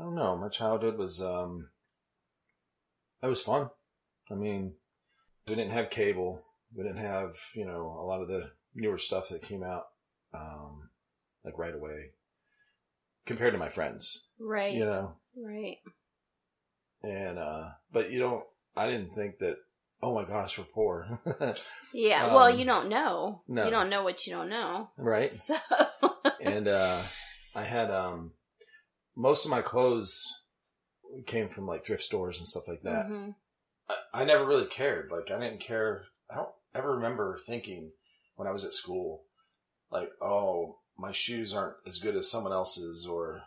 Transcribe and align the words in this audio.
I 0.00 0.04
don't 0.04 0.14
know. 0.14 0.34
My 0.36 0.48
childhood 0.48 0.96
was 0.96 1.20
um, 1.20 1.68
it 3.22 3.26
was 3.26 3.42
fun. 3.42 3.68
I 4.30 4.34
mean, 4.34 4.74
we 5.46 5.54
didn't 5.54 5.72
have 5.72 5.90
cable. 5.90 6.42
We 6.74 6.84
didn't 6.84 6.98
have 7.04 7.34
you 7.54 7.66
know 7.66 7.98
a 8.00 8.06
lot 8.06 8.22
of 8.22 8.28
the 8.28 8.50
newer 8.74 8.96
stuff 8.98 9.28
that 9.28 9.42
came 9.42 9.62
out 9.62 9.84
um, 10.32 10.88
like 11.44 11.58
right 11.58 11.74
away 11.74 12.12
compared 13.26 13.52
to 13.52 13.58
my 13.58 13.68
friends. 13.68 14.24
Right. 14.38 14.72
You 14.72 14.84
know, 14.86 15.16
Right. 15.36 15.78
and 17.02 17.38
uh, 17.38 17.70
but 17.92 18.10
you 18.10 18.20
don't. 18.20 18.44
I 18.76 18.86
didn't 18.86 19.10
think 19.12 19.38
that. 19.40 19.56
Oh 20.02 20.14
my 20.14 20.24
gosh, 20.24 20.56
we're 20.56 20.64
poor, 20.64 21.20
Yeah. 21.92 22.28
well, 22.34 22.44
Um, 22.50 22.58
you 22.58 22.64
don't 22.64 22.88
know. 22.88 23.42
no. 23.46 23.66
You 23.66 23.70
don't 23.70 23.90
know 23.90 24.02
what 24.02 24.26
you 24.26 24.34
don't 24.34 24.48
know. 24.48 24.88
right? 24.96 25.30
So. 25.34 25.56
and 26.40 26.66
uh, 26.68 27.02
I 27.54 27.64
had 27.64 27.90
um, 27.90 28.32
most 29.20 29.44
of 29.44 29.50
my 29.50 29.60
clothes 29.60 30.26
came 31.26 31.48
from 31.48 31.66
like 31.66 31.84
thrift 31.84 32.02
stores 32.02 32.38
and 32.38 32.48
stuff 32.48 32.66
like 32.66 32.80
that. 32.80 33.06
Mhm. 33.06 33.34
I, 33.88 34.22
I 34.22 34.24
never 34.24 34.46
really 34.46 34.66
cared. 34.66 35.10
Like 35.10 35.30
I 35.30 35.38
didn't 35.38 35.60
care. 35.60 36.04
I 36.30 36.36
don't 36.36 36.48
ever 36.74 36.94
remember 36.94 37.38
thinking 37.46 37.92
when 38.36 38.48
I 38.48 38.52
was 38.52 38.64
at 38.64 38.74
school, 38.74 39.24
like, 39.90 40.10
oh, 40.22 40.78
my 40.96 41.12
shoes 41.12 41.52
aren't 41.52 41.76
as 41.86 41.98
good 41.98 42.16
as 42.16 42.30
someone 42.30 42.52
else's, 42.52 43.06
or 43.06 43.42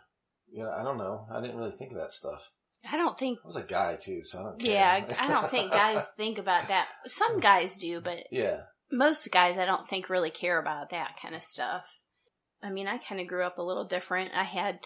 you 0.52 0.62
know, 0.62 0.70
I 0.70 0.84
don't 0.84 0.98
know. 0.98 1.26
I 1.32 1.40
didn't 1.40 1.56
really 1.56 1.72
think 1.72 1.90
of 1.90 1.98
that 1.98 2.12
stuff. 2.12 2.50
I 2.88 2.96
don't 2.96 3.16
think. 3.16 3.40
I 3.42 3.46
was 3.46 3.56
a 3.56 3.62
guy 3.62 3.96
too, 3.96 4.22
so 4.22 4.38
I 4.38 4.42
don't 4.44 4.60
care. 4.60 4.72
Yeah, 4.72 5.14
I 5.20 5.28
don't 5.28 5.50
think 5.50 5.72
guys 5.72 6.08
think 6.16 6.38
about 6.38 6.68
that. 6.68 6.86
Some 7.06 7.40
guys 7.40 7.78
do, 7.78 8.00
but 8.00 8.26
yeah, 8.30 8.60
most 8.92 9.28
guys 9.32 9.58
I 9.58 9.64
don't 9.64 9.88
think 9.88 10.08
really 10.08 10.30
care 10.30 10.60
about 10.60 10.90
that 10.90 11.16
kind 11.20 11.34
of 11.34 11.42
stuff. 11.42 11.98
I 12.62 12.70
mean, 12.70 12.86
I 12.86 12.98
kind 12.98 13.20
of 13.20 13.26
grew 13.26 13.42
up 13.42 13.58
a 13.58 13.62
little 13.62 13.84
different. 13.84 14.30
I 14.34 14.44
had 14.44 14.78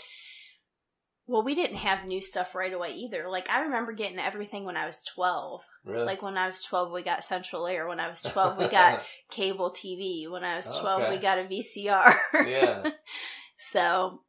well, 1.30 1.45
we 1.45 1.55
didn't 1.55 1.77
have 1.77 2.06
new 2.06 2.20
stuff 2.23 2.55
right 2.55 2.73
away 2.73 2.92
either. 2.95 3.27
Like 3.28 3.50
I 3.50 3.60
remember 3.62 3.92
getting 3.92 4.19
everything 4.19 4.64
when 4.64 4.77
I 4.78 4.86
was 4.86 5.05
12. 5.14 5.62
really. 5.84 6.05
Like 6.06 6.22
when 6.22 6.36
I 6.39 6.47
was 6.47 6.62
12, 6.62 6.91
we 6.91 7.02
got 7.02 7.22
Central 7.22 7.66
Air. 7.66 7.86
When 7.86 8.00
I 8.00 8.08
was 8.08 8.22
12, 8.33 8.58
we 8.58 8.69
got 8.69 9.02
cable 9.30 9.70
TV. 9.70 10.28
When 10.30 10.42
I 10.42 10.56
was 10.56 10.77
12, 10.78 11.02
Okay. 11.02 11.11
we 11.11 11.19
got 11.19 11.39
a 11.39 11.42
VCR. 11.44 12.17
yeah, 12.48 12.91
so 13.58 14.22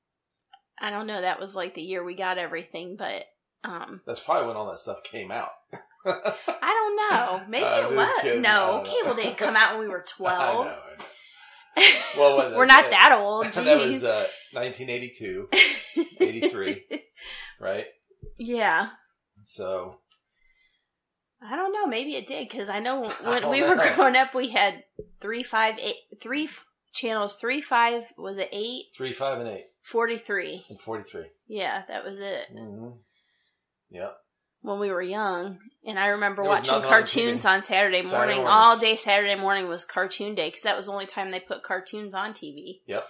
I 0.79 0.91
don't 0.91 1.07
know. 1.07 1.21
That 1.21 1.39
was 1.39 1.55
like 1.55 1.73
the 1.73 1.81
year 1.81 2.03
we 2.03 2.15
got 2.15 2.37
everything, 2.37 2.95
but 2.97 3.23
um 3.63 4.01
that's 4.05 4.19
probably 4.21 4.47
when 4.47 4.55
all 4.57 4.69
that 4.69 4.79
stuff 4.79 5.01
came 5.03 5.31
out. 5.31 5.49
I 6.05 6.33
don't 6.61 6.95
know. 6.95 7.41
Maybe 7.49 7.65
I'm 7.65 7.93
it 7.93 7.95
was. 7.95 8.21
kidding. 8.21 8.41
No, 8.41 8.83
cable 8.85 9.15
didn't 9.15 9.37
come 9.37 9.55
out 9.55 9.77
when 9.77 9.87
we 9.87 9.91
were 9.93 9.99
I 10.05 10.11
12. 10.17 10.65
know, 10.65 10.71
I 10.71 10.75
know. 10.97 11.05
Well, 12.17 12.57
We're 12.57 12.65
not 12.65 12.89
that 12.89 13.13
old. 13.17 13.45
Jeez. 13.47 13.63
that 13.65 13.77
was 13.77 14.03
uh, 14.03 14.27
1982, 14.51 15.49
83, 16.19 16.85
right? 17.59 17.85
yeah. 18.37 18.89
So 19.43 19.95
I 21.41 21.55
don't 21.55 21.71
know. 21.71 21.87
Maybe 21.87 22.15
it 22.15 22.27
did 22.27 22.49
because 22.49 22.69
I 22.69 22.79
know 22.79 23.09
when 23.23 23.41
don't 23.43 23.51
we 23.51 23.61
were 23.61 23.75
growing 23.95 24.15
up, 24.15 24.33
we 24.33 24.49
had 24.49 24.83
three, 25.21 25.43
five, 25.43 25.75
eight, 25.79 25.95
three 26.21 26.45
f- 26.45 26.65
channels. 26.93 27.35
Three, 27.35 27.61
five. 27.61 28.03
Was 28.17 28.37
it 28.37 28.49
eight? 28.51 28.85
three, 28.95 29.13
five, 29.13 29.39
and 29.39 29.47
eight, 29.47 29.65
Forty-three. 29.83 30.65
and 30.69 30.79
43. 30.81 31.23
Yeah, 31.47 31.83
that 31.87 32.03
was 32.03 32.19
it. 32.19 32.47
Mm-hmm. 32.53 32.97
Yep. 33.91 34.15
When 34.61 34.79
we 34.79 34.91
were 34.91 35.01
young, 35.01 35.59
and 35.85 35.97
I 35.97 36.07
remember 36.07 36.43
There 36.43 36.51
watching 36.51 36.73
nothing 36.73 36.83
on 36.85 36.89
cartoons 36.89 37.45
on, 37.45 37.63
Saturday 37.63 38.01
morning. 38.01 38.09
Saturday 38.09 38.41
All 38.41 38.77
day 38.77 38.97
Saturday 38.97 39.35
morning 39.35 39.69
was 39.69 39.85
cartoon 39.85 40.35
day 40.35 40.49
because 40.49 40.63
that 40.63 40.75
was 40.75 40.87
the 40.87 40.91
only 40.91 41.05
time 41.05 41.31
they 41.31 41.39
put 41.39 41.63
cartoons 41.63 42.13
on 42.13 42.33
TV. 42.33 42.81
Yep. 42.85 43.07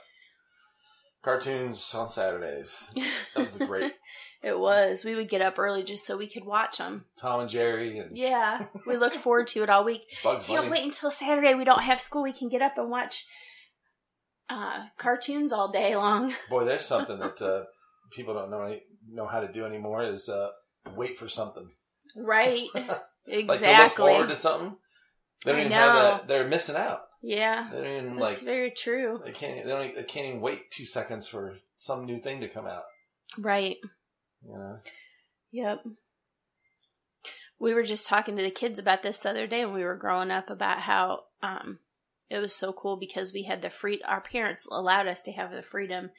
Cartoons 1.22 1.94
on 1.96 2.10
Saturdays. 2.10 2.92
That 3.36 3.42
was 3.42 3.54
the 3.58 3.66
great 3.66 3.94
it 4.44 4.58
was. 4.58 5.04
We 5.06 5.16
would 5.16 5.30
get 5.30 5.42
up 5.42 5.60
early 5.60 5.84
just 5.84 6.06
so 6.06 6.18
we 6.18 6.28
could 6.28 6.46
watch 6.46 6.78
them. 6.78 7.06
Tom 7.20 7.42
and 7.42 7.50
Jerry 7.50 7.98
and 8.00 8.18
Yeah, 8.18 8.66
we 8.88 8.98
looked 8.98 9.16
forward 9.26 9.48
to 9.50 9.64
it 9.64 9.70
all 9.70 9.84
week. 9.84 10.02
Bugs 10.24 10.48
Can't 10.48 10.62
Bunny. 10.62 10.72
wait 10.72 10.84
until 10.86 11.12
Saturday. 11.12 11.54
We 11.56 11.64
don't 11.64 11.84
have 11.84 12.02
school. 12.02 12.24
We 12.24 12.34
can 12.34 12.50
get 12.50 12.62
up 12.62 12.78
and 12.78 12.90
watch 12.90 13.26
uh, 14.50 14.86
cartoons 14.98 15.52
all 15.52 15.72
day 15.72 15.96
long. 15.96 16.34
Boy, 16.50 16.66
there's 16.66 16.86
something 16.86 17.20
that 17.20 17.42
uh, 17.42 17.64
people 18.12 18.34
don't 18.34 18.50
know 18.50 18.64
any, 18.64 18.82
know 19.08 19.26
how 19.28 19.42
to 19.42 19.52
do 19.52 19.66
anymore 19.66 20.04
is 20.04 20.28
uh, 20.30 20.50
wait 20.96 21.18
for 21.18 21.30
something. 21.30 21.70
Right. 22.16 22.68
Like 23.28 23.60
to 23.62 23.72
look 23.84 23.92
forward 23.94 24.30
to 24.30 24.36
something. 24.36 24.76
They 25.46 25.52
don't 25.52 25.62
I 25.62 25.64
even 25.66 25.72
have 25.74 25.94
know. 25.94 26.02
that. 26.02 26.28
They're 26.28 26.48
missing 26.48 26.76
out. 26.76 27.02
Yeah. 27.22 27.68
They 27.72 27.78
don't 27.84 27.92
even 27.92 28.06
That's 28.16 28.20
like. 28.20 28.38
very 28.40 28.72
true. 28.72 29.22
They 29.24 29.32
can't. 29.32 29.64
They, 29.66 29.70
don't, 29.72 29.96
they 29.96 30.04
can't 30.04 30.28
even 30.28 30.42
wait 30.42 30.72
two 30.72 30.86
seconds 30.86 31.28
for 31.28 31.58
some 31.76 32.06
new 32.06 32.18
thing 32.20 32.42
to 32.42 32.48
come 32.48 32.66
out. 32.66 32.84
Right. 33.38 33.78
Know. 34.48 34.80
Yep. 35.52 35.86
We 37.60 37.74
were 37.74 37.84
just 37.84 38.08
talking 38.08 38.38
to 38.38 38.44
the 38.44 38.50
kids 38.52 38.80
about 38.80 39.04
this 39.04 39.20
the 39.20 39.30
other 39.32 39.48
day 39.48 39.66
when 39.66 39.74
we 39.76 39.84
were 39.84 39.96
growing 39.98 40.32
up 40.32 40.50
about 40.50 40.80
how 40.80 41.24
um 41.44 41.80
it 42.30 42.38
was 42.38 42.54
so 42.54 42.72
cool 42.72 42.96
because 42.96 43.34
we 43.34 43.44
had 43.44 43.62
the 43.62 43.70
free 43.70 44.02
our 44.06 44.22
parents 44.22 44.66
allowed 44.72 45.08
us 45.08 45.22
to 45.24 45.32
have 45.34 45.52
the 45.52 45.62
freedom 45.64 46.12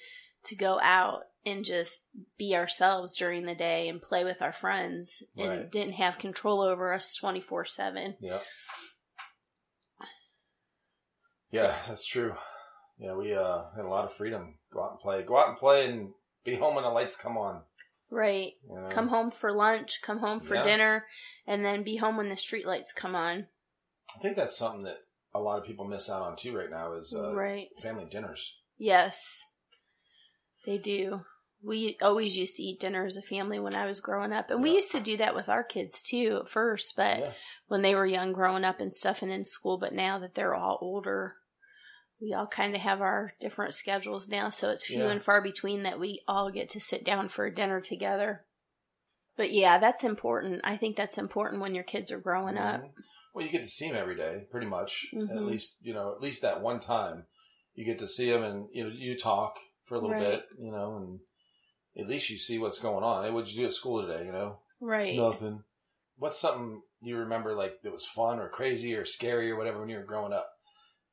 to 0.44 0.55
go 0.55 0.78
out 0.83 1.22
and 1.47 1.65
just 1.65 2.03
be 2.37 2.55
ourselves 2.55 3.16
during 3.16 3.47
the 3.47 3.55
day 3.55 3.89
and 3.89 4.03
play 4.03 4.25
with 4.25 4.43
our 4.43 4.53
friends 4.53 5.22
and 5.37 5.49
Right. 5.49 5.71
didn't 5.72 5.94
have 5.94 6.19
control 6.19 6.60
over 6.60 6.93
us 6.93 7.16
24/7. 7.19 8.16
Yeah. 8.21 8.41
Yeah, 11.50 11.75
that's 11.88 12.06
true. 12.06 12.34
Yeah, 12.99 13.15
we 13.15 13.34
uh 13.34 13.62
had 13.75 13.84
a 13.84 13.88
lot 13.88 14.05
of 14.05 14.12
freedom. 14.12 14.55
Go 14.72 14.83
out 14.84 14.93
and 14.93 15.00
play. 15.00 15.22
Go 15.22 15.38
out 15.38 15.49
and 15.49 15.56
play 15.56 15.88
and 15.88 16.11
be 16.44 16.55
home 16.55 16.75
when 16.75 16.84
the 16.84 16.91
lights 16.91 17.16
come 17.16 17.37
on. 17.37 17.62
Right. 18.11 18.55
You 18.69 18.77
know? 18.81 18.88
Come 18.88 19.09
home 19.09 19.31
for 19.31 19.53
lunch, 19.53 20.00
come 20.03 20.19
home 20.19 20.41
for 20.41 20.55
Yeah. 20.55 20.65
dinner, 20.65 21.06
and 21.47 21.65
then 21.65 21.83
be 21.83 21.97
home 21.97 22.16
when 22.16 22.28
the 22.28 22.37
street 22.37 22.66
lights 22.66 22.93
come 22.93 23.15
on. 23.15 23.47
I 24.15 24.19
think 24.19 24.37
that's 24.37 24.56
something 24.56 24.83
that 24.83 24.99
a 25.33 25.41
lot 25.41 25.59
of 25.59 25.65
people 25.65 25.87
miss 25.87 26.10
out 26.10 26.22
on 26.22 26.37
too 26.37 26.56
right 26.56 26.71
now 26.71 26.94
is 26.94 27.15
uh, 27.16 27.33
right. 27.34 27.69
family 27.81 28.05
dinners. 28.05 28.56
Yes, 28.78 29.44
they 30.66 30.77
do. 30.78 31.21
We 31.62 31.99
always 32.00 32.37
used 32.37 32.56
to 32.56 32.62
eat 32.62 32.81
dinner 32.81 33.05
as 33.05 33.16
a 33.19 33.22
family 33.22 33.59
when 33.60 33.75
I 33.75 33.87
was 33.87 34.00
growing 34.00 34.33
up. 34.33 34.50
And 34.50 34.62
we 34.62 34.75
used 34.75 34.93
to 34.93 35.00
do 35.00 35.19
that 35.19 35.34
with 35.34 35.49
our 35.50 35.62
kids 35.62 36.00
too 36.03 36.39
at 36.43 36.49
first, 36.49 36.97
but 36.97 37.19
Yeah. 37.19 37.33
when 37.69 37.83
they 37.83 37.94
were 37.94 38.06
young 38.06 38.33
growing 38.33 38.65
up 38.65 38.81
and 38.81 38.97
stuff 38.97 39.22
and 39.22 39.31
in 39.31 39.44
school. 39.44 39.78
But 39.78 39.93
now 39.93 40.19
that 40.19 40.34
they're 40.34 40.55
all 40.55 40.78
older, 40.81 41.37
we 42.20 42.34
all 42.34 42.47
kind 42.47 42.75
of 42.75 42.81
have 42.81 43.00
our 43.00 43.32
different 43.41 43.75
schedules 43.75 44.28
now. 44.28 44.50
So 44.50 44.70
it's 44.70 44.86
few 44.86 45.04
Yeah. 45.04 45.10
and 45.10 45.22
far 45.22 45.41
between 45.41 45.82
that 45.84 45.98
we 45.98 46.22
all 46.28 46.50
get 46.50 46.69
to 46.70 46.81
sit 46.81 47.04
down 47.04 47.28
for 47.28 47.48
dinner 47.50 47.81
together. 47.81 48.44
But 49.36 49.53
yeah, 49.53 49.78
that's 49.78 50.04
important. 50.04 50.60
I 50.64 50.76
think 50.76 50.97
that's 50.97 51.16
important 51.16 51.62
when 51.62 51.75
your 51.75 51.84
kids 51.84 52.12
are 52.12 52.20
growing 52.20 52.59
up. 52.59 52.82
Mhm. 52.82 52.92
Well, 53.32 53.47
you 53.47 53.50
get 53.53 53.62
to 53.62 53.69
see 53.69 53.88
them 53.88 53.97
every 53.97 54.16
day, 54.16 54.47
pretty 54.50 54.66
much. 54.66 55.06
At 55.14 55.19
Mhm. 55.19 55.47
least 55.47 55.78
you 55.80 55.94
know, 55.94 56.12
at 56.14 56.20
least 56.20 56.42
that 56.42 56.60
one 56.60 56.80
time, 56.80 57.26
you 57.75 57.84
get 57.84 57.98
to 58.00 58.09
see 58.09 58.30
them 58.30 58.42
and 58.42 58.69
you 58.72 58.84
know 58.84 58.91
you 58.91 59.16
talk 59.16 59.56
for 59.84 59.94
a 59.94 59.98
little 59.98 60.10
Right. 60.16 60.41
bit, 60.41 60.47
you 60.59 60.70
know, 60.70 60.97
and 60.97 61.20
at 61.97 62.09
least 62.09 62.28
you 62.28 62.38
see 62.38 62.59
what's 62.59 62.78
going 62.80 63.03
on. 63.04 63.25
Hey, 63.25 63.30
what'd 63.30 63.50
you 63.50 63.62
do 63.62 63.66
at 63.66 63.72
school 63.72 64.03
today? 64.06 64.25
You 64.26 64.32
know, 64.32 64.60
Right. 64.80 65.16
nothing. 65.16 65.64
What's 66.16 66.38
something 66.38 66.82
you 67.00 67.16
remember 67.16 67.54
like 67.54 67.80
that 67.82 67.92
was 67.92 68.06
fun 68.06 68.38
or 68.41 68.48
crazy 68.50 68.94
or 68.94 69.04
scary 69.06 69.50
or 69.50 69.56
whatever 69.56 69.80
when 69.80 69.88
you 69.88 69.97
were 69.97 70.04
growing 70.04 70.32
up? 70.34 70.53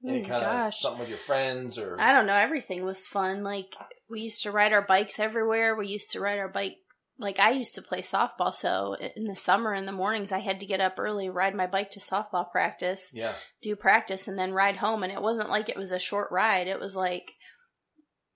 Any 0.06 0.22
Oh, 0.24 0.28
kind 0.28 0.44
of 0.44 0.74
something 0.74 1.00
with 1.00 1.10
your 1.10 1.18
friends 1.18 1.78
or 1.78 2.00
I 2.00 2.12
don't 2.14 2.28
know. 2.28 2.34
Everything 2.36 2.84
was 2.86 3.08
fun. 3.08 3.44
Like 3.44 3.74
we 4.10 4.22
used 4.22 4.44
to 4.44 4.52
ride 4.52 4.74
our 4.74 4.82
bikes 4.82 5.20
everywhere. 5.20 5.76
We 5.76 5.88
used 5.88 6.12
to 6.12 6.20
ride 6.20 6.38
our 6.40 6.50
bike. 6.50 6.78
Like 7.20 7.40
I 7.40 7.50
used 7.50 7.74
to 7.76 7.82
play 7.82 8.04
softball, 8.04 8.54
so 8.54 8.96
in 9.16 9.26
the 9.26 9.36
summer 9.36 9.74
in 9.74 9.88
the 9.88 9.92
mornings 9.92 10.32
I 10.32 10.38
had 10.40 10.60
to 10.60 10.68
get 10.68 10.80
up 10.80 11.00
early, 11.00 11.30
ride 11.30 11.56
my 11.56 11.66
bike 11.66 11.90
to 11.92 12.00
softball 12.00 12.52
practice, 12.52 13.10
yeah, 13.12 13.34
do 13.64 13.76
practice, 13.76 14.28
and 14.28 14.38
then 14.38 14.54
ride 14.54 14.78
home. 14.78 15.02
And 15.02 15.12
it 15.12 15.20
wasn't 15.22 15.50
like 15.50 15.68
it 15.68 15.78
was 15.78 15.92
a 15.92 15.98
short 15.98 16.28
ride. 16.32 16.68
It 16.68 16.80
was 16.80 16.96
like 16.96 17.32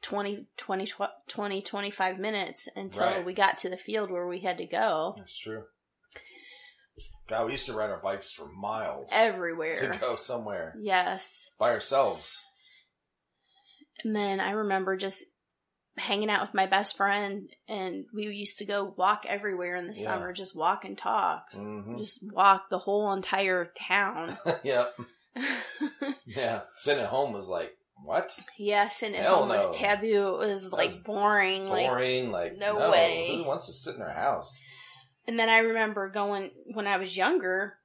20, 0.02 0.48
20, 0.58 0.88
20 1.28 1.62
25 1.62 2.18
minutes 2.18 2.68
until 2.76 3.06
Right. 3.06 3.26
we 3.26 3.34
got 3.36 3.58
to 3.58 3.70
the 3.70 3.78
field 3.78 4.10
where 4.10 4.26
we 4.28 4.40
had 4.40 4.58
to 4.58 4.66
go. 4.66 5.14
that's 5.16 5.38
true. 5.38 5.66
God, 7.32 7.46
we 7.46 7.54
used 7.54 7.66
to 7.68 7.74
ride 7.74 7.90
our 7.90 8.02
bikes 8.02 8.32
for 8.32 8.46
miles 8.48 9.08
Everywhere. 9.12 9.76
to 9.76 9.98
go 10.00 10.16
somewhere 10.16 10.76
Yes. 10.82 11.50
by 11.58 11.72
ourselves. 11.72 12.40
And 14.04 14.16
then 14.16 14.40
I 14.40 14.52
remember 14.52 14.98
just 14.98 15.24
hanging 15.98 16.30
out 16.30 16.42
with 16.42 16.54
my 16.54 16.66
best 16.66 16.98
friend, 16.98 17.50
and 17.68 18.06
we 18.14 18.24
used 18.28 18.58
to 18.60 18.66
go 18.66 18.94
walk 18.98 19.26
everywhere 19.28 19.76
in 19.76 19.88
the 19.88 19.94
Yeah. 19.94 20.04
summer, 20.06 20.34
just 20.34 20.56
walk 20.58 20.86
and 20.86 20.98
talk, 20.98 21.46
hmm 21.52 21.98
just 21.98 22.20
walk 22.32 22.70
the 22.70 22.80
whole 22.80 23.12
entire 23.14 23.66
town. 23.78 24.38
yep. 24.64 24.96
Yeah. 26.26 26.62
Sitting 26.78 27.04
at 27.04 27.10
home 27.10 27.34
was 27.34 27.50
like, 27.50 27.72
what? 28.04 28.38
yes, 28.58 29.04
and 29.04 29.16
at 29.16 29.24
Hell 29.24 29.40
home 29.40 29.50
was 29.50 29.66
no. 29.66 29.72
taboo. 29.74 30.40
It 30.42 30.48
was 30.54 30.70
That 30.72 30.76
like 30.78 30.88
was 30.88 30.96
boring. 30.98 31.68
Like, 31.70 31.88
Boring. 31.88 32.32
Like, 32.32 32.58
no 32.58 32.78
no, 32.78 32.92
way. 32.92 33.36
Who 33.38 33.44
wants 33.44 33.68
to 33.68 33.74
sit 33.74 33.94
in 33.96 34.00
their 34.00 34.10
house? 34.10 34.60
And 35.28 35.38
then 35.40 35.50
I 35.50 35.60
remember 35.60 36.10
going 36.10 36.52
when 36.74 36.88
I 36.88 36.98
was 36.98 37.16
younger. 37.18 37.78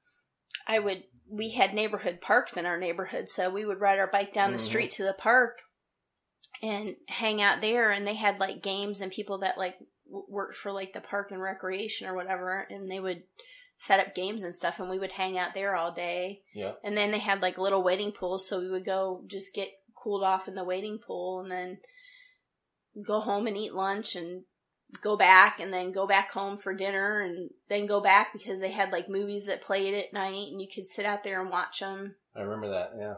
I 0.65 0.79
would. 0.79 1.03
We 1.29 1.51
had 1.51 1.73
neighborhood 1.73 2.21
parks 2.21 2.55
in 2.55 2.65
our 2.65 2.79
neighborhood, 2.79 3.29
so 3.29 3.49
we 3.49 3.65
would 3.65 3.81
ride 3.81 3.99
our 3.99 4.07
bike 4.07 4.31
down 4.33 4.53
the 4.53 4.57
Mhm. 4.57 4.61
street 4.61 4.91
to 4.91 5.03
the 5.03 5.13
park 5.13 5.61
and 6.61 6.95
hang 7.09 7.41
out 7.41 7.61
there. 7.61 7.91
And 7.91 8.07
they 8.07 8.15
had 8.15 8.39
like 8.39 8.63
games 8.63 9.01
and 9.01 9.11
people 9.11 9.39
that 9.39 9.57
like 9.57 9.77
worked 10.05 10.55
for 10.55 10.71
like 10.71 10.93
the 10.93 11.01
park 11.01 11.31
and 11.31 11.41
recreation 11.41 12.07
or 12.07 12.15
whatever, 12.15 12.65
and 12.69 12.89
they 12.89 12.99
would 12.99 13.23
set 13.77 13.99
up 13.99 14.15
games 14.15 14.41
and 14.41 14.55
stuff, 14.55 14.79
and 14.79 14.89
we 14.89 14.97
would 14.97 15.11
hang 15.11 15.37
out 15.37 15.53
there 15.53 15.75
all 15.75 15.91
day. 15.91 16.41
Yeah. 16.53 16.73
And 16.83 16.97
then 16.97 17.11
they 17.11 17.19
had 17.19 17.41
like 17.41 17.57
little 17.57 17.83
wading 17.83 18.13
pools, 18.13 18.47
so 18.47 18.59
we 18.59 18.69
would 18.69 18.85
go 18.85 19.23
just 19.27 19.53
get 19.53 19.69
cooled 19.93 20.23
off 20.23 20.47
in 20.47 20.55
the 20.55 20.63
wading 20.63 20.99
pool, 20.99 21.41
and 21.41 21.51
then 21.51 21.79
go 23.05 23.19
home 23.19 23.45
and 23.47 23.57
eat 23.57 23.73
lunch 23.73 24.15
and 24.15 24.45
go 25.01 25.17
back 25.17 25.59
and 25.59 25.71
then 25.71 25.91
go 25.91 26.07
back 26.07 26.31
home 26.31 26.57
for 26.57 26.73
dinner 26.73 27.19
and 27.19 27.49
then 27.69 27.87
go 27.87 28.01
back 28.01 28.33
because 28.33 28.59
they 28.59 28.71
had 28.71 28.91
like 28.91 29.09
movies 29.09 29.45
that 29.45 29.61
played 29.61 29.93
at 29.93 30.13
night 30.13 30.47
and 30.51 30.61
you 30.61 30.67
could 30.73 30.87
sit 30.87 31.05
out 31.05 31.23
there 31.23 31.41
and 31.41 31.49
watch 31.49 31.79
them. 31.79 32.15
I 32.35 32.41
remember 32.41 32.69
that. 32.69 32.91
Yeah. 32.97 33.15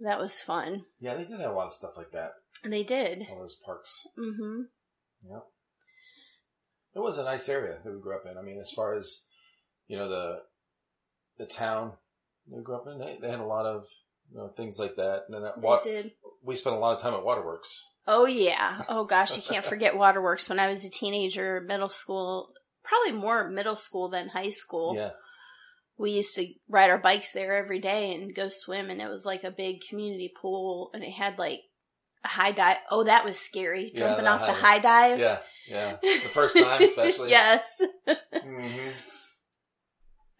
That 0.00 0.20
was 0.20 0.40
fun. 0.40 0.84
Yeah, 1.00 1.14
they 1.14 1.24
did 1.24 1.40
have 1.40 1.50
a 1.50 1.54
lot 1.54 1.66
of 1.66 1.72
stuff 1.72 1.96
like 1.96 2.12
that. 2.12 2.32
They 2.64 2.84
did. 2.84 3.26
All 3.30 3.40
those 3.40 3.60
parks. 3.64 4.06
Mm-hmm. 4.18 4.62
Yeah. 5.24 5.40
It 6.94 7.00
was 7.00 7.18
a 7.18 7.24
nice 7.24 7.48
area 7.48 7.78
that 7.82 7.92
we 7.92 8.00
grew 8.00 8.16
up 8.16 8.24
in. 8.30 8.38
I 8.38 8.42
mean, 8.42 8.58
as 8.60 8.70
far 8.70 8.94
as 8.94 9.24
you 9.86 9.96
know, 9.96 10.08
the 10.08 10.38
the 11.36 11.46
town 11.46 11.92
we 12.48 12.62
grew 12.62 12.76
up 12.76 12.86
in, 12.86 12.98
they, 12.98 13.18
they 13.20 13.30
had 13.30 13.40
a 13.40 13.44
lot 13.46 13.66
of 13.66 13.86
you 14.32 14.38
know 14.38 14.48
things 14.48 14.78
like 14.78 14.96
that. 14.96 15.24
And 15.28 15.34
then 15.34 15.44
at 15.44 15.60
They 15.60 15.66
what 15.66 15.82
did. 15.82 16.12
We 16.42 16.56
spent 16.56 16.76
a 16.76 16.78
lot 16.78 16.94
of 16.94 17.00
time 17.00 17.14
at 17.14 17.24
Waterworks. 17.24 17.82
Oh 18.06 18.26
yeah. 18.26 18.82
Oh 18.88 19.04
gosh, 19.04 19.36
you 19.36 19.42
can't 19.42 19.64
forget 19.64 19.96
Waterworks. 19.96 20.48
When 20.48 20.58
I 20.58 20.68
was 20.68 20.86
a 20.86 20.90
teenager, 20.90 21.60
middle 21.66 21.88
school, 21.90 22.50
probably 22.84 23.12
more 23.12 23.48
middle 23.50 23.76
school 23.76 24.08
than 24.08 24.28
high 24.28 24.50
school. 24.50 24.94
Yeah, 24.96 25.10
We 25.98 26.12
used 26.12 26.34
to 26.36 26.46
ride 26.68 26.90
our 26.90 26.98
bikes 26.98 27.32
there 27.32 27.56
every 27.56 27.80
day 27.80 28.14
and 28.14 28.34
go 28.34 28.48
swim, 28.50 28.88
and 28.90 29.02
it 29.02 29.08
was 29.08 29.26
like 29.26 29.44
a 29.44 29.50
big 29.50 29.82
community 29.88 30.32
pool, 30.40 30.90
and 30.94 31.02
it 31.04 31.12
had 31.12 31.38
like 31.38 31.60
a 32.24 32.28
high 32.28 32.52
dive. 32.52 32.78
Oh, 32.90 33.04
that 33.04 33.24
was 33.26 33.38
scary, 33.38 33.90
Yeah, 33.92 33.98
jumping 34.00 34.26
off 34.26 34.40
the 34.40 34.52
high- 34.52 34.78
high 34.78 34.78
dive. 34.78 35.18
yeah, 35.18 35.38
yeah. 35.68 35.96
The 36.02 36.30
first 36.32 36.56
time, 36.56 36.82
especially. 36.82 37.30
yes. 37.30 37.80
hmm 38.32 38.88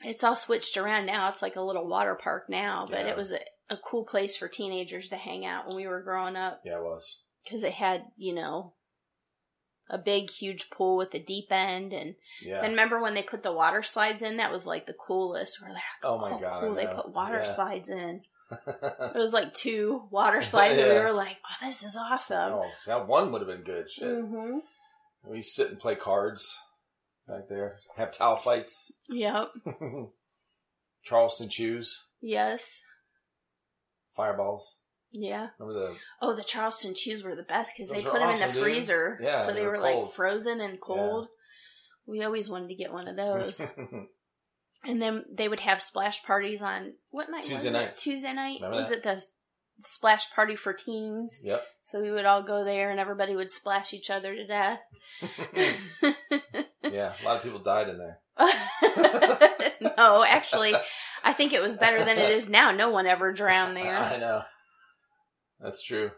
It's 0.02 0.22
all 0.24 0.36
switched 0.36 0.76
around 0.76 1.06
now. 1.06 1.28
It's 1.28 1.42
like 1.42 1.56
a 1.56 1.60
little 1.62 1.86
water 1.88 2.14
park 2.14 2.44
now, 2.48 2.86
but 2.88 3.00
Yeah. 3.00 3.08
it 3.12 3.16
was 3.16 3.32
a, 3.32 3.40
a 3.70 3.76
cool 3.76 4.04
place 4.04 4.36
for 4.36 4.48
teenagers 4.48 5.10
to 5.10 5.16
hang 5.16 5.44
out 5.44 5.66
when 5.66 5.76
we 5.76 5.86
were 5.86 6.02
growing 6.02 6.36
up 6.36 6.60
Yeah, 6.64 6.78
it 6.78 6.82
was. 6.82 7.22
because 7.44 7.62
it 7.62 7.72
had, 7.72 8.04
you 8.16 8.34
know, 8.34 8.74
a 9.90 9.98
big, 9.98 10.30
huge 10.30 10.68
pool 10.70 10.96
with 10.96 11.14
a 11.14 11.18
deep 11.18 11.50
end. 11.50 11.92
And 11.92 12.14
Yeah. 12.42 12.60
then 12.60 12.70
remember 12.72 13.00
when 13.00 13.14
they 13.14 13.22
put 13.22 13.42
the 13.42 13.52
water 13.52 13.82
slides 13.82 14.22
in? 14.22 14.36
That 14.36 14.52
was 14.52 14.66
like 14.66 14.86
the 14.86 14.92
coolest. 14.94 15.60
We're 15.62 15.72
like, 15.72 15.82
oh 16.04 16.18
my 16.18 16.38
god! 16.38 16.60
cool, 16.60 16.72
I 16.72 16.76
they 16.76 16.84
know. 16.86 16.94
put 16.94 17.14
water 17.14 17.42
Yeah. 17.44 17.52
slides 17.52 17.88
in. 17.88 18.22
It 18.50 19.14
was 19.14 19.32
like 19.34 19.52
two 19.54 20.08
water 20.10 20.40
slides, 20.52 20.78
and 20.78 20.88
we 20.88 20.94
Yeah. 20.94 21.02
were 21.04 21.12
like, 21.12 21.36
oh, 21.44 21.66
this 21.66 21.82
is 21.82 21.96
awesome. 21.96 22.54
oh, 22.54 22.70
that 22.86 23.06
one 23.06 23.30
would 23.32 23.40
have 23.42 23.48
been 23.48 23.62
good. 23.64 23.90
Shit. 23.90 24.08
hmm 24.24 24.58
We 25.24 25.42
sit 25.42 25.68
and 25.70 25.78
play 25.78 25.94
cards 25.96 26.50
back 27.26 27.48
there. 27.48 27.78
Have 27.96 28.12
towel 28.12 28.36
fights. 28.36 28.90
Yep. 29.10 29.50
Charleston 31.04 31.48
chews. 31.48 32.08
Yes. 32.20 32.80
Fireballs. 34.18 34.80
Yeah. 35.12 35.48
Remember 35.58 35.88
the 35.88 35.96
Oh, 36.20 36.34
the 36.34 36.44
Charleston 36.44 36.92
chews 36.94 37.22
were 37.22 37.34
the 37.36 37.42
best 37.42 37.70
because 37.74 37.88
they 37.90 38.02
put 38.02 38.14
them 38.14 38.22
in 38.24 38.28
awesome, 38.28 38.48
the 38.48 38.54
dude. 38.54 38.62
freezer, 38.62 39.18
Yeah, 39.22 39.38
so 39.38 39.52
they 39.52 39.60
they 39.60 39.66
were 39.66 39.72
were 39.72 39.78
like 39.78 40.10
frozen 40.12 40.60
and 40.60 40.78
cold. 40.80 41.28
We 42.06 42.22
always 42.24 42.50
wanted 42.50 42.68
to 42.68 42.74
get 42.74 42.92
one 42.92 43.06
of 43.08 43.16
those, 43.16 43.60
and 44.84 45.00
then 45.00 45.24
they 45.32 45.48
would 45.48 45.60
have 45.60 45.80
splash 45.80 46.22
parties 46.24 46.60
on 46.60 46.94
what 47.10 47.30
night? 47.30 47.44
Tuesday 47.44 47.68
it? 47.68 47.72
nights. 47.72 48.02
Tuesday 48.02 48.32
night. 48.34 48.58
Remember 48.60 48.78
was 48.78 48.88
that? 48.88 48.98
it 48.98 49.02
the 49.04 49.22
splash 49.78 50.30
party 50.32 50.56
for 50.56 50.72
teens? 50.72 51.38
Yep. 51.42 51.64
So 51.82 52.02
we 52.02 52.10
would 52.10 52.24
all 52.24 52.42
go 52.42 52.64
there, 52.64 52.90
and 52.90 52.98
everybody 53.00 53.36
would 53.36 53.52
splash 53.52 53.94
each 53.94 54.10
other 54.10 54.34
to 54.34 54.46
death. 54.46 54.80
yeah, 56.82 57.12
a 57.22 57.24
lot 57.24 57.36
of 57.36 57.42
people 57.42 57.60
died 57.60 57.88
in 57.88 57.98
there. 57.98 58.18
no, 59.96 60.24
actually, 60.24 60.74
I 61.28 61.34
think 61.34 61.52
it 61.52 61.60
was 61.60 61.76
better 61.76 61.98
than 62.04 62.16
it 62.18 62.30
is 62.30 62.48
now. 62.58 62.70
No 62.70 62.88
one 62.90 63.06
ever 63.06 63.32
drowned 63.32 63.76
there. 63.76 63.98
I 63.98 64.16
know. 64.16 64.42
That's 65.60 65.82
true. 65.82 66.10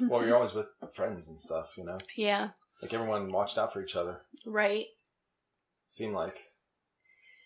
Well, 0.00 0.24
you're 0.26 0.34
always 0.34 0.54
with 0.54 0.66
friends 0.92 1.28
and 1.28 1.38
stuff, 1.38 1.74
you 1.76 1.84
know. 1.84 1.98
yeah, 2.16 2.48
Like 2.82 2.92
everyone 2.94 3.30
watched 3.30 3.58
out 3.58 3.72
for 3.72 3.82
each 3.82 3.94
other. 3.96 4.22
right. 4.46 4.86
Seemed 5.86 6.14
like, 6.14 6.34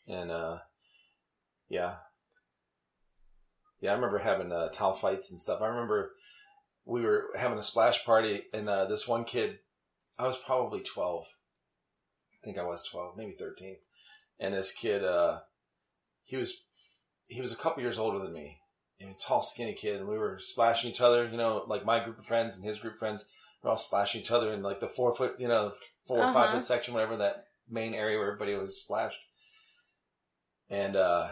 and 0.09 0.31
uh, 0.31 0.59
yeah, 1.69 1.97
yeah. 3.81 3.91
I 3.93 3.95
remember 3.95 4.19
having 4.19 4.51
uh, 4.51 4.69
towel 4.71 4.95
fights 4.95 5.31
and 5.31 5.41
stuff. 5.41 5.61
I 5.63 5.67
remember 5.69 6.13
we 6.85 7.03
were 7.03 7.27
having 7.37 7.59
a 7.59 7.63
splash 7.63 8.05
party, 8.05 8.43
and 8.53 8.69
uh, 8.69 8.87
this 8.87 9.07
one 9.07 9.23
kid, 9.25 9.59
I 10.19 10.27
was 10.27 10.39
probably 10.39 10.81
twelve. 10.81 11.27
I 12.35 12.45
think 12.45 12.59
I 12.59 12.65
was 12.65 12.83
twelve, 12.83 13.17
maybe 13.17 13.31
thirteen. 13.33 13.77
And 14.41 14.55
this 14.55 14.73
kid, 14.73 15.05
uh, 15.05 15.41
he 16.25 16.37
was 16.37 16.63
he 17.27 17.41
was 17.41 17.53
a 17.53 17.57
couple 17.57 17.83
years 17.83 17.99
older 17.99 18.19
than 18.19 18.33
me. 18.33 18.59
He 18.99 19.07
was 19.07 19.17
a 19.17 19.21
tall, 19.21 19.43
skinny 19.43 19.75
kid, 19.75 19.99
and 20.01 20.09
we 20.09 20.19
were 20.19 20.39
splashing 20.41 20.91
each 20.91 21.01
other. 21.01 21.29
You 21.29 21.37
know, 21.37 21.65
like 21.67 21.85
my 21.85 22.03
group 22.03 22.19
of 22.19 22.27
friends 22.27 22.57
and 22.57 22.65
his 22.67 22.79
group 22.79 22.95
of 22.95 22.99
friends. 22.99 23.25
We're 23.63 23.71
all 23.71 23.77
splashing 23.77 24.21
each 24.21 24.33
other 24.33 24.53
in 24.53 24.61
like 24.63 24.81
the 24.81 24.89
four 24.89 25.15
foot, 25.15 25.37
you 25.39 25.47
know, 25.47 25.73
4 26.09 26.19
or 26.19 26.23
five 26.33 26.37
Uh-huh. 26.37 26.55
foot 26.55 26.65
section, 26.65 26.95
whatever 26.95 27.17
that 27.19 27.45
main 27.71 27.95
area 27.95 28.19
where 28.19 28.27
everybody 28.27 28.57
was 28.57 28.81
splashed. 28.81 29.21
And 30.69 30.97
uh, 30.97 31.31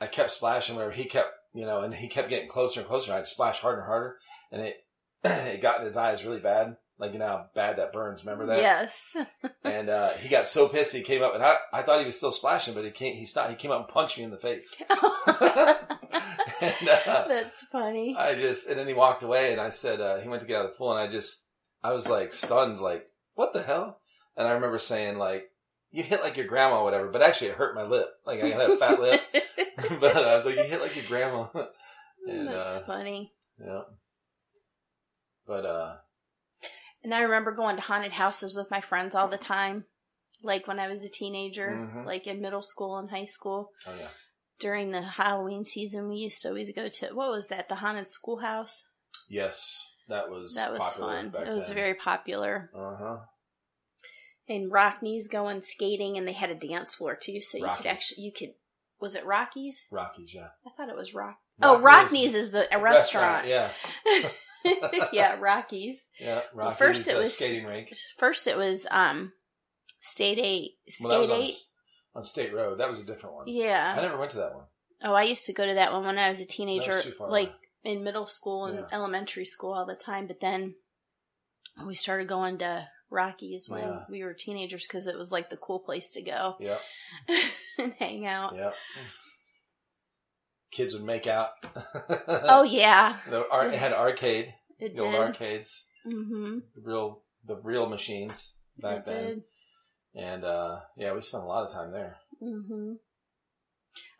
I 0.00 0.06
kept 0.06 0.30
splashing 0.30 0.76
wherever 0.76 0.92
he 0.94 1.04
kept, 1.04 1.30
you 1.52 1.66
know, 1.66 1.80
and 1.80 1.94
he 1.94 2.08
kept 2.08 2.30
getting 2.30 2.48
closer 2.48 2.80
and 2.80 2.88
closer. 2.88 3.10
And 3.10 3.18
I'd 3.18 3.26
splash 3.26 3.58
harder 3.58 3.80
and 3.80 3.86
harder, 3.86 4.16
and 4.50 4.62
it 4.62 4.76
it 5.24 5.60
got 5.60 5.80
in 5.80 5.84
his 5.84 5.96
eyes 5.96 6.24
really 6.24 6.40
bad. 6.40 6.76
Like 7.02 7.14
you 7.14 7.18
know 7.18 7.26
how 7.26 7.46
bad 7.52 7.78
that 7.78 7.92
burns. 7.92 8.24
Remember 8.24 8.46
that? 8.46 8.60
Yes. 8.60 9.16
And 9.64 9.88
uh, 9.88 10.12
he 10.14 10.28
got 10.28 10.48
so 10.48 10.68
pissed 10.68 10.92
he 10.92 11.02
came 11.02 11.22
up, 11.22 11.34
and 11.34 11.42
I, 11.42 11.56
I 11.72 11.82
thought 11.82 11.98
he 11.98 12.04
was 12.04 12.16
still 12.16 12.30
splashing, 12.30 12.74
but 12.74 12.84
he 12.84 12.90
came 12.90 13.16
he 13.16 13.24
stopped. 13.24 13.50
He 13.50 13.56
came 13.56 13.70
up 13.72 13.78
and 13.80 13.88
punched 13.88 14.18
me 14.18 14.24
in 14.24 14.30
the 14.30 14.36
face. 14.36 14.76
and, 14.88 14.98
uh, 16.88 17.24
That's 17.28 17.62
funny. 17.62 18.14
I 18.16 18.34
just 18.34 18.68
and 18.68 18.78
then 18.78 18.86
he 18.86 18.94
walked 18.94 19.24
away, 19.24 19.50
and 19.50 19.60
I 19.60 19.70
said 19.70 20.00
uh, 20.00 20.18
he 20.18 20.28
went 20.28 20.42
to 20.42 20.46
get 20.46 20.58
out 20.58 20.66
of 20.66 20.70
the 20.72 20.76
pool, 20.76 20.92
and 20.92 21.00
I 21.00 21.10
just 21.10 21.44
I 21.82 21.92
was 21.92 22.08
like 22.08 22.32
stunned, 22.32 22.78
like 22.78 23.08
what 23.34 23.52
the 23.52 23.62
hell? 23.62 24.00
And 24.36 24.46
I 24.46 24.52
remember 24.52 24.78
saying 24.78 25.18
like 25.18 25.50
you 25.90 26.04
hit 26.04 26.22
like 26.22 26.36
your 26.36 26.46
grandma, 26.46 26.80
or 26.80 26.84
whatever, 26.84 27.08
but 27.08 27.22
actually 27.22 27.48
it 27.48 27.56
hurt 27.56 27.74
my 27.74 27.82
lip, 27.82 28.08
like 28.26 28.42
I 28.42 28.48
had 28.48 28.70
a 28.70 28.76
fat 28.76 29.00
lip. 29.00 29.20
but 30.00 30.16
I 30.16 30.36
was 30.36 30.44
like 30.44 30.56
you 30.56 30.64
hit 30.64 30.80
like 30.80 30.94
your 30.94 31.06
grandma, 31.06 31.46
and 32.28 32.46
That's 32.46 32.76
uh, 32.76 32.84
funny. 32.86 33.32
yeah. 33.60 33.82
But 35.46 35.66
uh, 35.66 35.96
And 37.04 37.12
I 37.14 37.20
remember 37.20 37.52
going 37.52 37.76
to 37.76 37.82
haunted 37.82 38.12
houses 38.12 38.54
with 38.56 38.70
my 38.70 38.80
friends 38.80 39.14
all 39.14 39.28
the 39.28 39.38
time. 39.38 39.84
Like 40.42 40.66
when 40.66 40.78
I 40.78 40.88
was 40.88 41.02
a 41.04 41.08
teenager, 41.08 41.70
Mhm. 41.70 42.04
like 42.06 42.26
in 42.26 42.40
middle 42.40 42.62
school 42.62 42.96
and 42.98 43.10
high 43.10 43.24
school. 43.24 43.70
oh 43.86 43.94
yeah, 43.98 44.08
During 44.58 44.90
the 44.92 45.02
Halloween 45.02 45.64
season, 45.64 46.08
we 46.08 46.16
used 46.16 46.40
to 46.42 46.48
always 46.48 46.72
go 46.72 46.88
to 46.88 47.06
what 47.14 47.30
was 47.30 47.48
that? 47.48 47.68
The 47.68 47.76
haunted 47.76 48.08
schoolhouse. 48.10 48.82
yes, 49.28 49.78
that 50.08 50.30
was 50.30 50.54
That 50.54 50.72
was 50.72 50.94
fun. 50.96 51.32
It 51.34 51.48
was 51.48 51.66
then. 51.68 51.74
very 51.76 51.94
popular. 51.94 52.70
uh 52.74 52.96
huh. 52.96 53.18
And 54.48 54.70
Rockneys 54.72 55.28
going 55.30 55.62
skating, 55.62 56.18
and 56.18 56.26
they 56.26 56.32
had 56.32 56.50
a 56.50 56.54
dance 56.56 56.94
floor 56.96 57.16
too, 57.16 57.40
so 57.40 57.58
you 57.58 57.64
Rockies. 57.64 57.76
could 57.82 57.86
actually 57.90 58.22
you 58.24 58.32
could. 58.32 58.54
Was 59.00 59.14
it 59.14 59.24
Rockies? 59.24 59.84
Rockies, 59.90 60.32
yeah. 60.34 60.48
I 60.66 60.70
thought 60.76 60.88
it 60.88 60.96
was 60.96 61.14
Rock. 61.14 61.38
Oh, 61.62 61.78
Rockneys 61.80 62.34
is 62.34 62.50
the 62.50 62.72
a 62.74 62.80
restaurant. 62.80 63.46
Yeah, 63.46 63.70
yeah, 65.12 65.38
Rockies. 65.40 66.06
yeah. 66.20 66.42
Rockies, 66.54 66.78
first 66.78 67.08
it 67.08 67.16
uh, 67.16 67.20
was- 67.20 67.34
skating 67.34 67.66
rink. 67.66 67.92
First, 68.18 68.46
it 68.46 68.56
was 68.56 68.86
um, 68.90 69.32
State 70.00 70.38
Eight. 70.40 70.72
Skate 70.88 71.08
Well, 71.08 71.32
on, 71.32 71.40
Eight. 71.42 71.54
On 72.14 72.24
State 72.24 72.52
Road. 72.52 72.78
That 72.78 72.88
was 72.88 72.98
a 72.98 73.04
different 73.04 73.36
one. 73.36 73.48
Yeah. 73.48 73.94
I 73.96 74.00
never 74.02 74.18
went 74.18 74.30
to 74.32 74.38
that 74.38 74.54
one. 74.54 74.64
Oh, 75.04 75.14
I 75.14 75.22
used 75.24 75.46
to 75.46 75.52
go 75.52 75.66
to 75.66 75.74
that 75.74 75.92
one 75.92 76.04
when 76.04 76.18
I 76.18 76.28
was 76.28 76.38
a 76.40 76.44
teenager, 76.44 76.92
far 77.00 77.28
like 77.30 77.48
away. 77.48 77.56
in 77.96 78.04
middle 78.04 78.26
school 78.26 78.66
and 78.66 78.78
Yeah. 78.78 78.86
elementary 78.92 79.44
school 79.44 79.72
all 79.72 79.86
the 79.86 79.96
time. 79.96 80.26
But 80.28 80.40
then 80.40 80.74
we 81.86 81.94
started 81.94 82.28
going 82.28 82.58
to 82.58 82.86
Rockies 83.10 83.68
when 83.68 83.82
Yeah. 83.82 84.04
we 84.08 84.22
were 84.24 84.32
teenagers 84.34 84.86
because 84.86 85.06
it 85.06 85.18
was 85.18 85.32
like 85.32 85.50
the 85.50 85.56
cool 85.56 85.80
place 85.80 86.12
to 86.12 86.22
go 86.22 86.56
Yeah, 86.60 86.78
and 87.78 87.92
hang 87.98 88.26
out. 88.26 88.54
yeah. 88.56 88.70
Kids 90.72 90.94
would 90.94 91.04
make 91.04 91.26
out. 91.26 91.50
Oh 92.28 92.62
yeah, 92.64 93.16
the 93.28 93.48
ar- 93.50 93.68
it 93.68 93.74
had 93.74 93.92
arcade, 93.92 94.52
it 94.80 94.96
the 94.96 95.02
old 95.04 95.12
did. 95.12 95.20
arcades, 95.20 95.84
Mm-hmm. 96.06 96.58
the 96.74 96.82
real, 96.82 97.22
the 97.46 97.56
real 97.62 97.86
machines 97.88 98.56
back 98.78 98.98
It 99.00 99.04
then. 99.04 99.24
did. 99.24 99.42
And 100.14 100.44
uh, 100.44 100.80
yeah, 100.96 101.12
we 101.14 101.20
spent 101.20 101.44
a 101.44 101.46
lot 101.46 101.64
of 101.64 101.72
time 101.72 101.92
there. 101.92 102.16
Mm-hmm. 102.42 102.94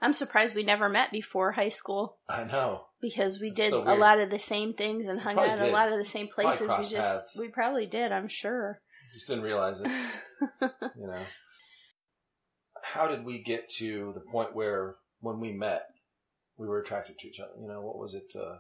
I'm 0.01 0.13
surprised 0.13 0.55
we 0.55 0.63
never 0.63 0.89
met 0.89 1.11
before 1.11 1.53
high 1.53 1.69
school 1.71 2.19
I 2.29 2.45
know. 2.45 2.87
because 3.01 3.41
we 3.41 3.51
did 3.51 3.71
so 3.71 3.83
a 3.83 3.97
lot 3.97 4.21
of 4.21 4.29
the 4.31 4.39
same 4.39 4.75
things 4.75 5.07
and 5.07 5.21
hung 5.21 5.39
out 5.39 5.49
at 5.49 5.61
a 5.69 5.73
lot 5.73 5.91
of 5.91 5.99
the 5.99 6.05
same 6.05 6.29
places. 6.29 6.71
We 6.71 6.83
just 6.85 6.95
paths. 6.97 7.37
we 7.41 7.49
probably 7.49 7.87
did. 7.87 8.13
I'm 8.13 8.29
sure. 8.29 8.81
Just 9.13 9.29
didn't 9.29 9.45
realize 9.45 9.81
it. 9.81 9.89
you 10.61 11.07
know. 11.07 11.23
How 12.83 13.07
did 13.09 13.25
we 13.25 13.43
get 13.43 13.69
to 13.79 14.13
the 14.15 14.21
point 14.21 14.55
where, 14.55 14.97
when 15.21 15.41
we 15.41 15.53
met, 15.53 15.83
we 16.63 16.69
were 16.69 16.81
attracted 16.81 17.19
to 17.19 17.29
each 17.29 17.41
other? 17.41 17.53
You 17.61 17.69
know, 17.69 17.83
what 17.83 17.99
was 17.99 18.15
it 18.15 18.33
uh, 18.39 18.59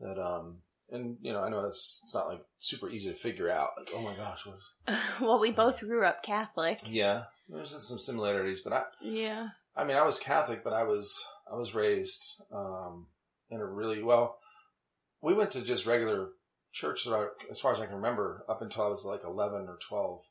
that 0.00 0.20
um 0.20 0.62
and 0.90 1.16
you 1.20 1.32
know, 1.32 1.42
I 1.42 1.50
know 1.50 1.64
it's 1.66 2.00
it's 2.04 2.14
not 2.14 2.28
like 2.28 2.40
super 2.58 2.88
easy 2.88 3.08
to 3.08 3.14
figure 3.14 3.50
out. 3.50 3.70
Like, 3.76 3.90
oh 3.94 4.00
my 4.00 4.14
gosh, 4.14 4.46
what? 4.46 4.98
well, 5.20 5.38
we 5.38 5.50
both 5.50 5.80
grew 5.80 6.04
up 6.04 6.22
Catholic. 6.22 6.80
Yeah, 6.86 7.24
there's 7.48 7.70
some 7.70 7.98
similarities, 7.98 8.60
but 8.60 8.72
I, 8.72 8.82
Yeah. 9.00 9.48
I 9.76 9.84
mean, 9.84 9.96
I 9.96 10.04
was 10.04 10.18
Catholic, 10.18 10.64
but 10.64 10.72
I 10.72 10.84
was 10.84 11.22
I 11.50 11.56
was 11.56 11.74
raised 11.74 12.42
um, 12.52 13.08
in 13.50 13.60
a 13.60 13.66
really 13.66 14.02
well. 14.02 14.38
We 15.22 15.34
went 15.34 15.50
to 15.52 15.62
just 15.62 15.86
regular 15.86 16.28
church 16.72 17.06
I, 17.08 17.26
as 17.50 17.58
far 17.58 17.72
as 17.72 17.80
I 17.80 17.86
can 17.86 17.96
remember, 17.96 18.44
up 18.48 18.62
until 18.62 18.84
I 18.84 18.88
was 18.88 19.04
like 19.04 19.24
eleven 19.24 19.66
or 19.68 19.78
twelve, 19.86 20.22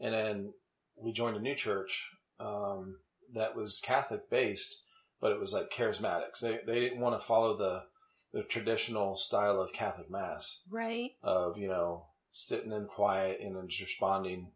and 0.00 0.14
then 0.14 0.52
we 0.96 1.12
joined 1.12 1.36
a 1.36 1.40
new 1.40 1.54
church 1.54 2.10
um, 2.40 2.98
that 3.34 3.54
was 3.54 3.80
Catholic 3.84 4.28
based, 4.28 4.82
but 5.22 5.32
it 5.32 5.40
was 5.40 5.54
like 5.54 5.70
charismatics. 5.70 6.40
They 6.40 6.60
they 6.66 6.80
didn't 6.80 7.00
want 7.00 7.18
to 7.18 7.24
follow 7.24 7.56
the 7.56 7.84
the 8.34 8.42
traditional 8.42 9.16
style 9.16 9.58
of 9.60 9.72
Catholic 9.72 10.10
mass 10.10 10.62
Right. 10.70 11.12
of 11.22 11.56
you 11.56 11.68
know 11.68 12.06
sitting 12.30 12.72
in 12.72 12.86
quiet 12.86 13.40
and 13.40 13.56
then 13.56 13.68
just 13.68 13.82
responding 13.82 14.50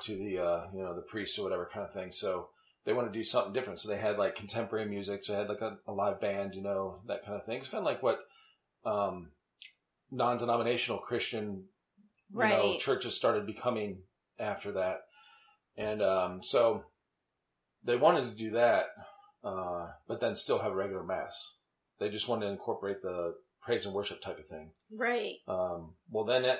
to 0.00 0.16
the 0.16 0.38
uh, 0.38 0.66
you 0.74 0.82
know 0.82 0.96
the 0.96 1.02
priest 1.02 1.38
or 1.38 1.42
whatever 1.44 1.68
kind 1.72 1.86
of 1.86 1.92
thing. 1.92 2.10
So 2.10 2.48
they 2.84 2.92
want 2.92 3.12
to 3.12 3.16
do 3.18 3.24
something 3.24 3.52
different. 3.52 3.78
So 3.78 3.88
they 3.88 3.98
had 3.98 4.18
like 4.18 4.34
contemporary 4.34 4.88
music. 4.88 5.22
So 5.22 5.32
they 5.32 5.38
had 5.38 5.48
like 5.48 5.60
a, 5.60 5.78
a 5.86 5.92
live 5.92 6.20
band, 6.20 6.54
you 6.54 6.62
know, 6.62 7.00
that 7.06 7.22
kind 7.24 7.36
of 7.38 7.44
thing. 7.44 7.58
It's 7.58 7.68
kind 7.68 7.80
of 7.80 7.86
like 7.86 8.02
what 8.02 8.20
um, 8.84 9.32
non-denominational 10.10 11.00
Christian 11.00 11.64
you 12.32 12.40
know, 12.40 12.70
Right. 12.72 12.80
churches 12.80 13.14
started 13.14 13.46
becoming 13.46 14.02
after 14.38 14.72
that. 14.72 15.00
And 15.76 16.02
um, 16.02 16.42
so 16.42 16.84
they 17.84 17.96
wanted 17.96 18.30
to 18.30 18.36
do 18.36 18.50
that, 18.52 18.86
uh, 19.46 19.92
but 20.08 20.20
then 20.20 20.34
still 20.34 20.58
have 20.58 20.72
regular 20.72 21.04
mass. 21.04 21.58
They 22.00 22.08
just 22.08 22.28
wanted 22.28 22.46
to 22.46 22.52
incorporate 22.52 23.00
the 23.00 23.36
praise 23.62 23.86
and 23.86 23.94
worship 23.94 24.20
type 24.20 24.38
of 24.38 24.46
thing. 24.46 24.72
Right. 24.92 25.36
Um, 25.46 25.94
well, 26.10 26.24
then 26.24 26.44
it, 26.44 26.58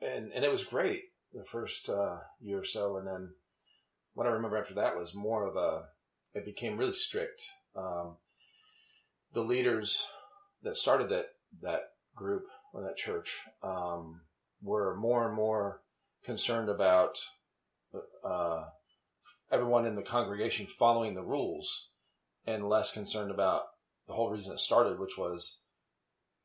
and, 0.00 0.32
and 0.32 0.44
it 0.44 0.50
was 0.50 0.62
great 0.62 1.02
the 1.34 1.44
first 1.44 1.88
uh, 1.88 2.20
year 2.40 2.60
or 2.60 2.64
so. 2.64 2.96
And 2.96 3.06
then 3.06 3.30
what 4.14 4.28
I 4.28 4.30
remember 4.30 4.56
after 4.56 4.74
that 4.74 4.96
was 4.96 5.12
more 5.12 5.44
of 5.44 5.56
a, 5.56 5.86
it 6.32 6.44
became 6.44 6.76
really 6.76 6.92
strict. 6.92 7.42
Um, 7.74 8.16
the 9.32 9.42
leaders 9.42 10.06
that 10.62 10.76
started 10.76 11.08
that, 11.08 11.26
that 11.62 11.82
group 12.14 12.44
or 12.72 12.82
that 12.82 12.96
church 12.96 13.40
um, 13.62 14.20
were 14.62 14.96
more 14.96 15.26
and 15.26 15.34
more 15.34 15.82
concerned 16.24 16.68
about 16.68 17.18
uh, 18.24 18.66
everyone 19.50 19.84
in 19.84 19.96
the 19.96 20.02
congregation 20.02 20.66
following 20.66 21.14
the 21.14 21.24
rules 21.24 21.89
and 22.46 22.68
less 22.68 22.92
concerned 22.92 23.30
about 23.30 23.62
the 24.08 24.14
whole 24.14 24.30
reason 24.30 24.52
it 24.52 24.60
started, 24.60 24.98
which 24.98 25.16
was 25.18 25.60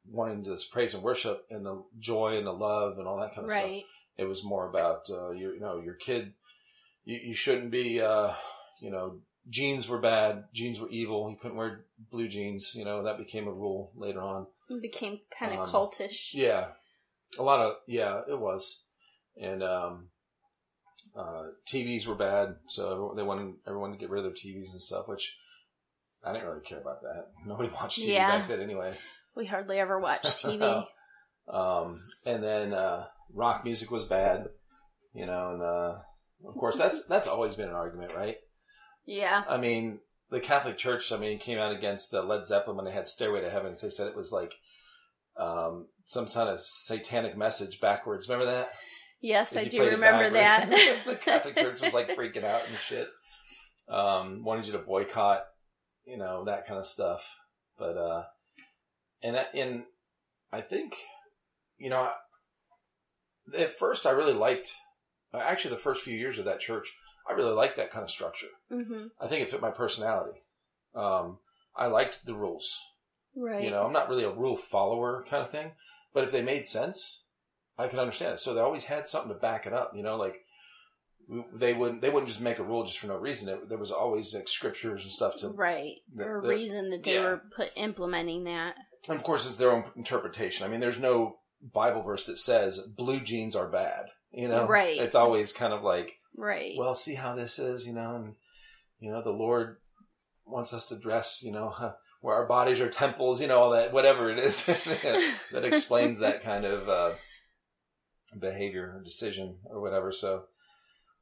wanting 0.08 0.44
to 0.44 0.58
praise 0.72 0.94
and 0.94 1.04
worship 1.04 1.46
and 1.50 1.66
the 1.66 1.84
joy 2.00 2.38
and 2.38 2.46
the 2.46 2.54
love 2.54 2.98
and 2.98 3.08
all 3.08 3.20
that 3.20 3.34
kind 3.34 3.46
of 3.46 3.52
stuff. 3.52 3.64
It 4.18 4.26
was 4.26 4.44
more 4.44 4.70
about 4.70 5.10
uh, 5.10 5.32
your, 5.32 5.54
you 5.54 5.60
know, 5.60 5.82
your 5.82 5.96
kid. 5.96 6.34
You, 7.04 7.20
you 7.24 7.36
shouldn't 7.36 7.72
be, 7.72 8.02
uh, 8.02 8.32
you 8.82 8.92
know, 8.92 9.20
jeans 9.50 9.88
were 9.88 10.00
bad. 10.00 10.44
Jeans 10.54 10.80
were 10.80 10.90
evil. 10.90 11.30
You 11.30 11.38
couldn't 11.38 11.58
wear 11.58 11.86
blue 12.12 12.28
jeans. 12.28 12.74
You 12.76 12.86
know 12.86 13.04
that 13.04 13.18
became 13.18 13.48
a 13.48 13.54
rule 13.54 13.92
later 13.96 14.22
on. 14.22 14.48
It 14.70 14.82
became 14.82 15.20
kind 15.38 15.54
of 15.54 15.60
Um, 15.60 15.68
cultish. 15.68 16.34
Yeah, 16.34 16.68
a 17.38 17.44
lot 17.44 17.60
of 17.60 17.76
yeah, 17.88 18.22
it 18.30 18.40
was, 18.40 18.84
and 19.40 19.62
um, 19.64 20.10
uh, 21.16 21.44
TVs 21.68 22.08
were 22.08 22.16
bad, 22.16 22.56
so 22.68 23.14
they 23.16 23.24
wanted 23.24 23.56
everyone 23.68 23.92
to 23.92 23.98
get 23.98 24.10
rid 24.10 24.26
of 24.26 24.26
their 24.26 24.34
TVs 24.34 24.72
and 24.72 24.82
stuff. 24.82 25.08
Which 25.08 25.36
I 26.26 26.34
didn't 26.34 26.48
really 26.48 26.62
care 26.62 26.80
about 26.80 27.02
that. 27.02 27.28
Nobody 27.46 27.70
watched 27.70 28.00
TV 28.00 28.14
Yeah. 28.14 28.40
back 28.40 28.48
then 28.48 28.62
anyway. 28.62 28.94
We 29.36 29.46
hardly 29.46 29.80
ever 29.80 30.00
watched 30.00 30.26
TV. 30.44 30.86
Um, 31.48 32.02
and 32.26 32.44
then 32.44 32.74
uh, 32.74 33.06
rock 33.34 33.64
music 33.64 33.92
was 33.92 34.04
bad, 34.06 34.48
you 35.14 35.26
know, 35.26 35.52
and 35.54 35.62
uh, 35.62 36.00
of 36.48 36.56
course 36.56 36.78
that's 36.78 37.06
that's 37.06 37.28
always 37.28 37.56
been 37.56 37.70
an 37.70 37.76
argument, 37.76 38.14
right? 38.16 38.38
yeah. 39.06 39.44
I 39.48 39.58
mean, 39.58 40.00
the 40.32 40.40
Catholic 40.40 40.78
Church, 40.78 41.12
I 41.12 41.18
mean, 41.18 41.38
came 41.38 41.60
out 41.60 41.72
against 41.72 42.14
uh, 42.16 42.24
Led 42.24 42.48
Zeppelin 42.48 42.78
when 42.78 42.86
they 42.86 42.92
had 42.92 43.08
"Stairway 43.08 43.42
to 43.42 43.50
Heaven." 43.52 43.76
They 43.80 43.90
said 43.90 44.08
it 44.08 44.16
was 44.16 44.32
like 44.32 44.56
um, 45.38 45.88
some 46.06 46.26
kind 46.26 46.50
of 46.50 46.60
satanic 46.62 47.38
message 47.38 47.80
backwards. 47.80 48.28
Remember 48.28 48.52
that? 48.52 48.70
Yes, 49.22 49.56
I 49.56 49.66
do 49.66 49.84
remember 49.86 50.32
that. 50.32 50.68
the 51.06 51.16
Catholic 51.16 51.58
Church 51.58 51.82
was 51.82 51.94
like 51.94 52.10
freaking 52.16 52.44
out 52.44 52.64
and 52.68 52.78
shit. 52.80 53.08
Um, 53.88 54.44
wanted 54.44 54.66
you 54.66 54.72
to 54.74 54.80
boycott, 54.80 55.44
you 56.06 56.18
know, 56.18 56.44
that 56.46 56.66
kind 56.68 56.80
of 56.80 56.86
stuff. 56.86 57.38
But 57.78 57.98
uh, 57.98 58.24
and 59.24 59.38
I- 59.38 59.48
and 59.54 59.84
I 60.52 60.62
think, 60.62 60.96
you 61.78 61.90
know, 61.90 62.10
at 63.58 63.78
first 63.78 64.06
I 64.06 64.12
really 64.12 64.34
liked. 64.34 64.74
Actually, 65.34 65.72
the 65.72 65.78
first 65.82 66.02
few 66.04 66.16
years 66.18 66.38
of 66.40 66.46
that 66.46 66.62
church, 66.62 66.94
I 67.30 67.34
really 67.34 67.52
liked 67.54 67.76
that 67.76 67.90
kind 67.90 68.04
of 68.04 68.12
structure. 68.12 68.48
hmm 68.70 69.08
I 69.20 69.28
think 69.28 69.42
it 69.42 69.52
fit 69.52 69.60
my 69.62 69.72
personality. 69.72 70.40
Um, 70.94 71.40
I 71.76 71.88
liked 71.88 72.26
the 72.26 72.36
rules. 72.36 72.74
Right. 73.36 73.62
You 73.62 73.70
know, 73.70 73.84
I'm 73.86 73.92
not 73.92 74.08
really 74.08 74.24
a 74.24 74.32
rule 74.32 74.56
follower 74.56 75.26
kind 75.28 75.44
of 75.44 75.50
thing, 75.50 75.72
but 76.14 76.24
if 76.24 76.32
they 76.32 76.42
made 76.42 76.68
sense, 76.68 77.26
I 77.78 77.90
could 77.90 78.00
understand 78.00 78.36
it. 78.36 78.40
So 78.40 78.54
they 78.54 78.62
always 78.62 78.86
had 78.86 79.10
something 79.10 79.34
to 79.34 79.38
back 79.38 79.66
it 79.68 79.74
up. 79.74 79.92
You 79.94 80.04
know, 80.04 80.16
like 80.16 80.45
they 81.54 81.74
wouldn't 81.74 82.02
they 82.02 82.10
wouldn't 82.10 82.28
just 82.30 82.42
make 82.42 82.60
a 82.60 82.64
rule 82.64 82.84
just 82.86 83.00
for 83.00 83.08
no 83.08 83.18
reason. 83.18 83.50
It, 83.50 83.70
there 83.70 83.78
was 83.78 83.92
always 83.92 84.34
like 84.34 84.48
scriptures 84.48 85.04
and 85.04 85.12
stuff 85.12 85.36
to. 85.38 85.50
right. 85.50 85.96
the- 86.14 86.24
Or 86.24 86.40
a 86.40 86.42
the- 86.42 86.50
reason 86.50 86.90
that 86.92 87.04
they 87.04 87.16
yeah. 87.16 87.22
were 87.24 87.42
put 87.56 87.72
implementing 87.76 88.44
that. 88.46 88.76
And 89.08 89.18
of 89.18 89.24
course, 89.24 89.46
it's 89.46 89.58
their 89.58 89.72
own 89.72 89.84
interpretation. 89.96 90.66
I 90.66 90.70
mean, 90.70 90.80
there's 90.80 91.00
no 91.00 91.38
Bible 91.74 92.02
verse 92.04 92.26
that 92.26 92.38
says 92.38 92.80
blue 92.80 93.20
jeans 93.20 93.56
are 93.56 93.68
bad. 93.68 94.06
You 94.32 94.48
know, 94.50 94.68
Right. 94.68 94.98
It's 95.00 95.16
always 95.16 95.54
kind 95.54 95.74
of 95.74 95.84
like 95.84 96.20
Right. 96.36 96.76
well, 96.78 96.96
see 96.96 97.16
how 97.16 97.34
this 97.36 97.60
is, 97.60 97.86
you 97.88 97.94
know, 97.94 98.16
and 98.16 98.36
you 99.00 99.10
know, 99.12 99.22
the 99.22 99.32
Lord 99.32 99.78
wants 100.46 100.74
us 100.74 100.88
to 100.90 101.00
dress, 101.00 101.42
you 101.44 101.52
know, 101.52 101.74
where 102.22 102.36
our 102.36 102.46
bodies 102.46 102.80
are 102.82 102.90
temples, 102.90 103.42
you 103.42 103.48
know, 103.48 103.60
all 103.60 103.70
that, 103.72 103.94
whatever 103.94 104.30
it 104.30 104.38
is 104.40 104.66
that 105.52 105.64
explains 105.66 106.20
that 106.20 106.42
kind 106.42 106.66
of 106.66 106.90
uh, 106.90 107.14
behavior 108.38 108.96
or 108.98 109.04
decision 109.04 109.58
or 109.66 109.82
whatever. 109.82 110.12
So, 110.12 110.44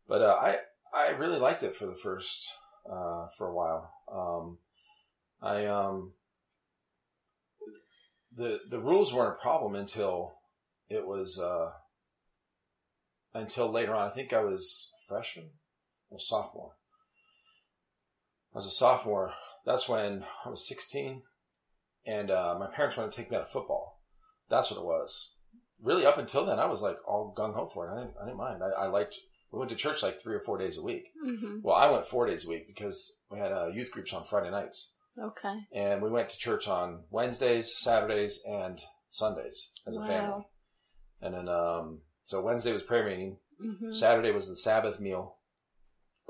but 0.07 0.22
uh, 0.22 0.38
I 0.39 0.57
I 0.93 1.10
really 1.12 1.39
liked 1.39 1.63
it 1.63 1.75
for 1.75 1.86
the 1.86 1.95
first 1.95 2.48
uh, 2.89 3.27
for 3.38 3.48
a 3.48 3.53
while. 3.53 3.93
Um, 4.12 4.57
I 5.41 5.65
um 5.65 6.13
the 8.36 8.62
the 8.69 8.79
rules 8.79 9.13
weren't 9.13 9.38
a 9.38 9.41
problem 9.41 9.75
until 9.75 10.36
it 10.89 11.05
was 11.05 11.39
uh, 11.39 11.72
until 13.33 13.69
later 13.69 13.95
on. 13.95 14.07
I 14.07 14.12
think 14.12 14.33
I 14.33 14.43
was 14.43 14.91
freshman 15.07 15.51
or 16.10 16.19
sophomore. 16.19 16.74
I 18.53 18.57
was 18.57 18.67
a 18.67 18.72
sophomore. 18.72 19.33
That's 19.65 19.88
when 19.88 20.25
I 20.45 20.50
was 20.50 20.67
16, 20.67 21.22
and 22.05 22.29
uh, 22.29 22.55
my 22.60 22.67
parents 22.67 22.98
wanted 22.98 23.13
to 23.13 23.17
take 23.17 23.31
me 23.31 23.38
out 23.38 23.43
of 23.43 23.50
football. 23.50 24.01
That's 24.50 24.69
what 24.69 24.79
it 24.79 24.86
was. 24.86 25.36
Really, 25.81 26.05
up 26.05 26.17
until 26.17 26.45
then, 26.45 26.60
I 26.60 26.65
was 26.65 26.81
like 26.81 26.98
all 27.07 27.33
gung 27.36 27.55
ho 27.55 27.69
for 27.74 27.88
it. 27.88 27.93
I 27.93 28.00
didn't, 28.00 28.13
I 28.22 28.25
didn't 28.25 28.38
mind. 28.38 28.62
I, 28.63 28.83
I 28.83 28.88
liked. 28.88 29.17
We 29.53 29.60
went 29.60 29.69
to 29.69 29.75
church 29.75 30.01
like 30.01 30.19
three 30.19 30.33
or 30.36 30.39
four 30.39 30.57
days 30.57 30.77
a 30.79 30.83
week. 30.83 31.12
hmm 31.22 31.60
Well, 31.62 31.75
I 31.75 31.89
went 31.91 32.07
four 32.07 32.25
days 32.25 32.45
a 32.45 32.50
week 32.50 32.65
because 32.67 33.17
we 33.29 33.38
had 33.38 33.51
uh, 33.51 33.67
youth 33.67 33.91
groups 33.91 34.12
on 34.12 34.24
Friday 34.24 34.50
nights, 34.50 34.89
Okay. 35.17 35.60
and 35.72 36.01
we 36.01 36.10
went 36.10 36.29
to 36.29 36.38
church 36.39 36.67
on 36.67 37.03
Wednesdays, 37.12 37.74
Saturdays, 37.77 38.41
and 38.48 38.81
Sundays 39.12 39.72
as 39.86 39.95
a 39.95 40.00
Wow. 40.00 40.07
family. 40.07 40.48
And 41.22 41.33
then, 41.36 41.48
um, 41.50 42.01
so 42.24 42.41
Wednesday 42.41 42.74
was 42.74 42.81
prayer 42.81 43.05
meeting. 43.05 43.38
hmm 43.62 43.91
Saturday 43.93 44.31
was 44.31 44.50
the 44.50 44.55
Sabbath 44.55 45.00
meal 45.00 45.38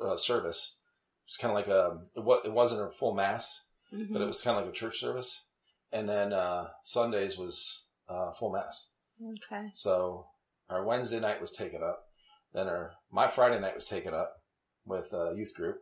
uh, 0.01 0.18
service. 0.18 0.80
It's 1.25 1.38
kind 1.38 1.51
of 1.51 1.56
like 1.56 1.70
a 1.70 2.01
it, 2.18 2.24
wa- 2.25 2.42
it 2.44 2.51
wasn't 2.51 2.86
a 2.86 2.92
full 2.92 3.13
mass, 3.13 3.62
hmm 3.89 4.12
but 4.12 4.22
it 4.22 4.25
was 4.27 4.42
kind 4.42 4.58
of 4.58 4.65
like 4.65 4.74
a 4.74 4.77
church 4.77 5.00
service. 5.00 5.48
And 5.94 6.10
then 6.10 6.34
uh, 6.34 6.72
Sundays 6.84 7.38
was 7.38 7.86
uh, 8.10 8.32
full 8.34 8.51
mass. 8.51 8.89
Okay. 9.25 9.70
So 9.74 10.27
our 10.70 10.84
Wednesday 10.84 11.22
night 11.22 11.39
was 11.39 11.53
taken 11.53 11.82
up. 11.82 12.10
Then 12.54 12.68
our 12.68 12.94
my 13.12 13.28
Friday 13.28 13.60
night 13.60 13.76
was 13.76 13.86
taken 13.86 14.14
up 14.14 14.42
with 14.86 15.14
a 15.14 15.34
youth 15.36 15.54
group, 15.54 15.82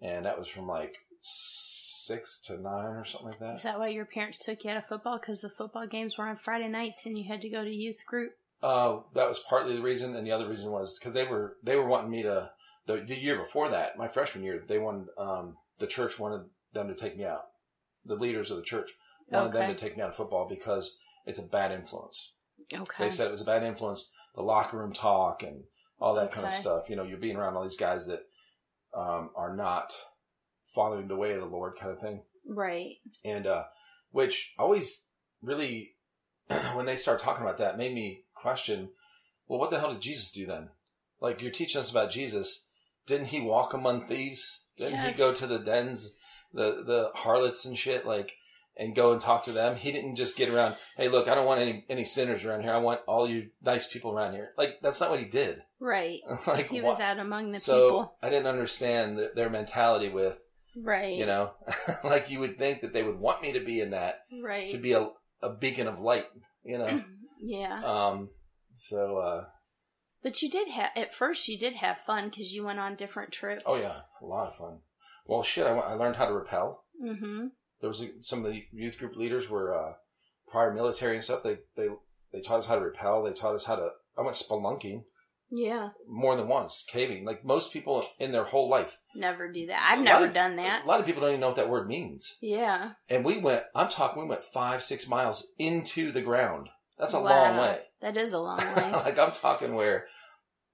and 0.00 0.26
that 0.26 0.38
was 0.38 0.48
from 0.48 0.66
like 0.68 0.96
six 1.22 2.40
to 2.46 2.60
nine 2.60 2.96
or 2.96 3.04
something 3.04 3.28
like 3.28 3.38
that. 3.40 3.54
Is 3.54 3.62
that 3.62 3.78
why 3.78 3.88
your 3.88 4.04
parents 4.04 4.44
took 4.44 4.64
you 4.64 4.70
out 4.70 4.76
of 4.76 4.86
football? 4.86 5.18
Because 5.18 5.40
the 5.40 5.50
football 5.50 5.86
games 5.86 6.16
were 6.16 6.26
on 6.26 6.36
Friday 6.36 6.68
nights 6.68 7.06
and 7.06 7.18
you 7.18 7.24
had 7.24 7.42
to 7.42 7.48
go 7.48 7.64
to 7.64 7.70
youth 7.70 8.04
group? 8.06 8.32
Uh, 8.62 8.98
that 9.14 9.28
was 9.28 9.38
partly 9.38 9.74
the 9.74 9.82
reason, 9.82 10.14
and 10.16 10.26
the 10.26 10.32
other 10.32 10.48
reason 10.48 10.70
was 10.70 10.98
because 10.98 11.14
they 11.14 11.26
were 11.26 11.56
they 11.62 11.76
were 11.76 11.86
wanting 11.86 12.10
me 12.10 12.22
to. 12.22 12.50
The, 12.86 12.96
the 12.96 13.18
year 13.18 13.36
before 13.36 13.68
that, 13.68 13.98
my 13.98 14.08
freshman 14.08 14.42
year, 14.42 14.60
they 14.66 14.78
wanted 14.78 15.08
um, 15.18 15.56
the 15.78 15.86
church 15.86 16.18
wanted 16.18 16.46
them 16.72 16.88
to 16.88 16.94
take 16.94 17.16
me 17.16 17.24
out. 17.24 17.46
The 18.04 18.16
leaders 18.16 18.50
of 18.50 18.56
the 18.56 18.62
church 18.62 18.90
wanted 19.28 19.52
them 19.52 19.70
to 19.70 19.76
take 19.76 19.96
me 19.96 20.02
out 20.02 20.08
of 20.08 20.16
football 20.16 20.48
because 20.48 20.98
it's 21.26 21.38
a 21.38 21.42
bad 21.42 21.72
influence. 21.72 22.32
Okay. 22.72 23.04
They 23.04 23.10
said 23.10 23.28
it 23.28 23.32
was 23.32 23.42
a 23.42 23.46
bad 23.46 23.62
influence. 23.62 24.12
The 24.34 24.42
locker 24.42 24.78
room 24.78 24.92
talk 24.92 25.42
and 25.42 25.64
all 26.00 26.14
that 26.14 26.32
kind 26.32 26.46
of 26.46 26.52
stuff. 26.52 26.88
You 26.88 26.96
know, 26.96 27.04
you're 27.04 27.18
being 27.18 27.36
around 27.36 27.56
all 27.56 27.62
these 27.62 27.76
guys 27.76 28.06
that 28.06 28.22
um, 28.94 29.30
are 29.36 29.54
not 29.54 29.92
following 30.66 31.08
the 31.08 31.16
way 31.16 31.32
of 31.32 31.40
the 31.40 31.46
Lord, 31.46 31.76
kind 31.78 31.92
of 31.92 32.00
thing 32.00 32.22
right. 32.46 32.96
and 33.24 33.46
uh, 33.46 33.64
which 34.10 34.52
always 34.58 35.08
really 35.42 35.94
when 36.74 36.86
they 36.86 36.96
start 36.96 37.20
talking 37.20 37.42
about 37.42 37.58
that, 37.58 37.78
made 37.78 37.94
me 37.94 38.24
question, 38.34 38.90
well, 39.46 39.58
what 39.58 39.70
the 39.70 39.78
hell 39.78 39.92
did 39.92 40.00
Jesus 40.00 40.30
do 40.30 40.46
then? 40.46 40.68
Like 41.20 41.40
you're 41.40 41.50
teaching 41.50 41.80
us 41.80 41.90
about 41.90 42.10
Jesus. 42.10 42.66
Didn't 43.06 43.28
he 43.28 43.40
walk 43.40 43.74
among 43.74 44.02
thieves? 44.02 44.64
Didn't 44.76 44.94
Yes. 44.94 45.16
he 45.16 45.18
go 45.18 45.34
to 45.34 45.46
the 45.46 45.58
dens, 45.58 46.16
the 46.52 46.82
the 46.84 47.10
harlots 47.14 47.64
and 47.64 47.78
shit, 47.78 48.06
like, 48.06 48.32
and 48.76 48.94
go 48.94 49.12
and 49.12 49.20
talk 49.20 49.44
to 49.44 49.52
them? 49.52 49.76
He 49.76 49.92
didn't 49.92 50.16
just 50.16 50.36
get 50.36 50.48
around. 50.48 50.76
Hey, 50.96 51.08
look, 51.08 51.28
I 51.28 51.34
don't 51.34 51.46
want 51.46 51.60
any 51.60 51.84
any 51.88 52.04
sinners 52.04 52.44
around 52.44 52.62
here. 52.62 52.72
I 52.72 52.78
want 52.78 53.00
all 53.06 53.28
you 53.28 53.50
nice 53.62 53.86
people 53.86 54.12
around 54.12 54.32
here. 54.34 54.50
Like 54.56 54.80
that's 54.82 55.00
not 55.00 55.10
what 55.10 55.18
he 55.20 55.26
did. 55.26 55.62
right. 55.80 56.20
like 56.46 56.68
He 56.68 56.80
was 56.80 57.00
out 57.00 57.18
among 57.18 57.52
the 57.52 57.60
so 57.60 57.88
people. 57.88 58.16
I 58.22 58.30
didn't 58.30 58.46
understand 58.46 59.16
th- 59.18 59.32
their 59.34 59.50
mentality 59.50 60.08
with 60.08 60.40
Right. 60.76 61.16
you 61.16 61.26
know, 61.26 61.50
like 62.04 62.30
you 62.30 62.38
would 62.40 62.56
think 62.56 62.82
that 62.82 62.92
they 62.92 63.02
would 63.02 63.18
want 63.18 63.42
me 63.42 63.52
to 63.54 63.60
be 63.60 63.80
in 63.80 63.90
that 63.90 64.20
Right. 64.42 64.68
to 64.68 64.78
be 64.78 64.92
a 64.92 65.08
a 65.42 65.50
beacon 65.50 65.88
of 65.88 66.00
light. 66.00 66.26
You 66.64 66.78
know, 66.78 67.02
yeah. 67.42 67.80
um. 67.84 68.30
So 68.76 69.18
uh, 69.18 69.44
But 70.22 70.40
you 70.42 70.48
did 70.50 70.68
have 70.68 70.90
at 70.96 71.12
first 71.12 71.48
you 71.48 71.58
did 71.58 71.74
have 71.76 71.98
fun 71.98 72.28
because 72.30 72.54
you 72.54 72.64
went 72.64 72.78
on 72.78 72.94
different 72.94 73.32
trips. 73.32 73.62
oh 73.66 73.76
yeah, 73.80 73.96
a 74.22 74.24
lot 74.24 74.46
of 74.46 74.54
fun. 74.56 74.78
Well, 75.28 75.42
shit, 75.42 75.66
I, 75.66 75.72
I 75.76 75.92
learned 75.94 76.16
how 76.16 76.26
to 76.26 76.32
rappel. 76.34 76.84
Mm-hmm. 77.04 77.48
There 77.80 77.88
was 77.88 78.02
a, 78.02 78.08
some 78.20 78.44
of 78.44 78.52
the 78.52 78.64
youth 78.72 78.98
group 78.98 79.16
leaders 79.16 79.48
were 79.48 79.74
uh, 79.74 79.92
prior 80.48 80.72
military 80.72 81.14
and 81.16 81.24
stuff. 81.24 81.42
They 81.42 81.58
they 81.76 81.88
they 82.32 82.40
taught 82.40 82.58
us 82.58 82.66
how 82.66 82.76
to 82.76 82.84
rappel. 82.84 83.22
They 83.22 83.32
taught 83.32 83.54
us 83.54 83.64
how 83.66 83.76
to. 83.76 83.90
I 84.18 84.22
went 84.22 84.36
spelunking 84.36 85.04
Yeah. 85.50 85.90
more 86.08 86.36
than 86.36 86.46
once, 86.48 86.84
caving. 86.88 87.24
Like 87.24 87.44
most 87.44 87.72
people 87.72 88.04
in 88.18 88.32
their 88.32 88.44
whole 88.44 88.68
life, 88.68 88.98
Never 89.14 89.50
do 89.50 89.66
that. 89.68 89.88
I've 89.90 90.04
never 90.04 90.26
of- 90.26 90.34
done 90.34 90.56
that. 90.56 90.84
a 90.84 90.86
lot 90.88 91.00
of 91.00 91.06
people 91.06 91.20
don't 91.22 91.30
even 91.30 91.40
know 91.40 91.48
what 91.48 91.56
that 91.56 91.70
word 91.70 91.88
means. 91.88 92.36
Yeah. 92.42 92.92
And 93.08 93.24
we 93.24 93.38
went. 93.38 93.64
I'm 93.74 93.88
talking. 93.88 94.22
We 94.22 94.28
went 94.28 94.44
five 94.44 94.82
six 94.82 95.08
miles 95.08 95.46
into 95.58 96.12
the 96.12 96.22
ground. 96.22 96.68
That's 96.98 97.14
a 97.14 97.20
Wow. 97.20 97.30
long 97.52 97.56
way. 97.56 97.78
That 98.02 98.16
is 98.16 98.32
a 98.34 98.38
long 98.38 98.58
way. 98.76 98.92
like 98.92 99.18
I'm 99.18 99.32
talking 99.32 99.74
where 99.74 100.06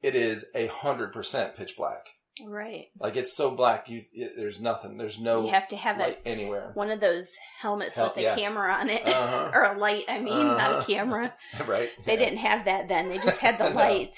it 0.03 0.15
is 0.15 0.51
a 0.55 0.67
hundred 0.67 1.13
percent 1.13 1.57
pitch 1.57 1.77
black. 1.77 2.07
Right. 2.47 2.87
Like 3.01 3.17
it's 3.17 3.33
so 3.37 3.51
black. 3.51 3.89
You 3.89 4.01
it, 4.13 4.33
there's 4.37 4.61
nothing. 4.61 4.97
There's 4.99 5.19
no 5.19 5.45
You 5.45 5.51
have 5.53 5.69
to 5.69 5.77
have 5.77 5.99
a 6.01 6.17
anywhere. 6.27 6.71
one 6.75 6.91
of 6.91 7.01
those 7.01 7.31
helmets 7.61 7.97
Hel- 7.97 8.09
with 8.09 8.17
a 8.19 8.23
yeah. 8.23 8.35
camera 8.37 8.73
on 8.75 8.91
it. 8.91 9.07
Uh-huh. 9.07 9.51
or 9.55 9.63
a 9.75 9.79
light, 9.79 10.05
I 10.09 10.19
mean, 10.21 10.35
not 10.47 10.61
Uh-huh. 10.71 10.79
a 10.79 10.85
camera. 10.85 11.35
right. 11.67 11.91
They 12.05 12.15
Yeah. 12.15 12.19
didn't 12.19 12.39
have 12.39 12.65
that 12.67 12.89
then. 12.89 13.09
They 13.09 13.19
just 13.19 13.41
had 13.47 13.59
the 13.59 13.71
light. 13.71 14.09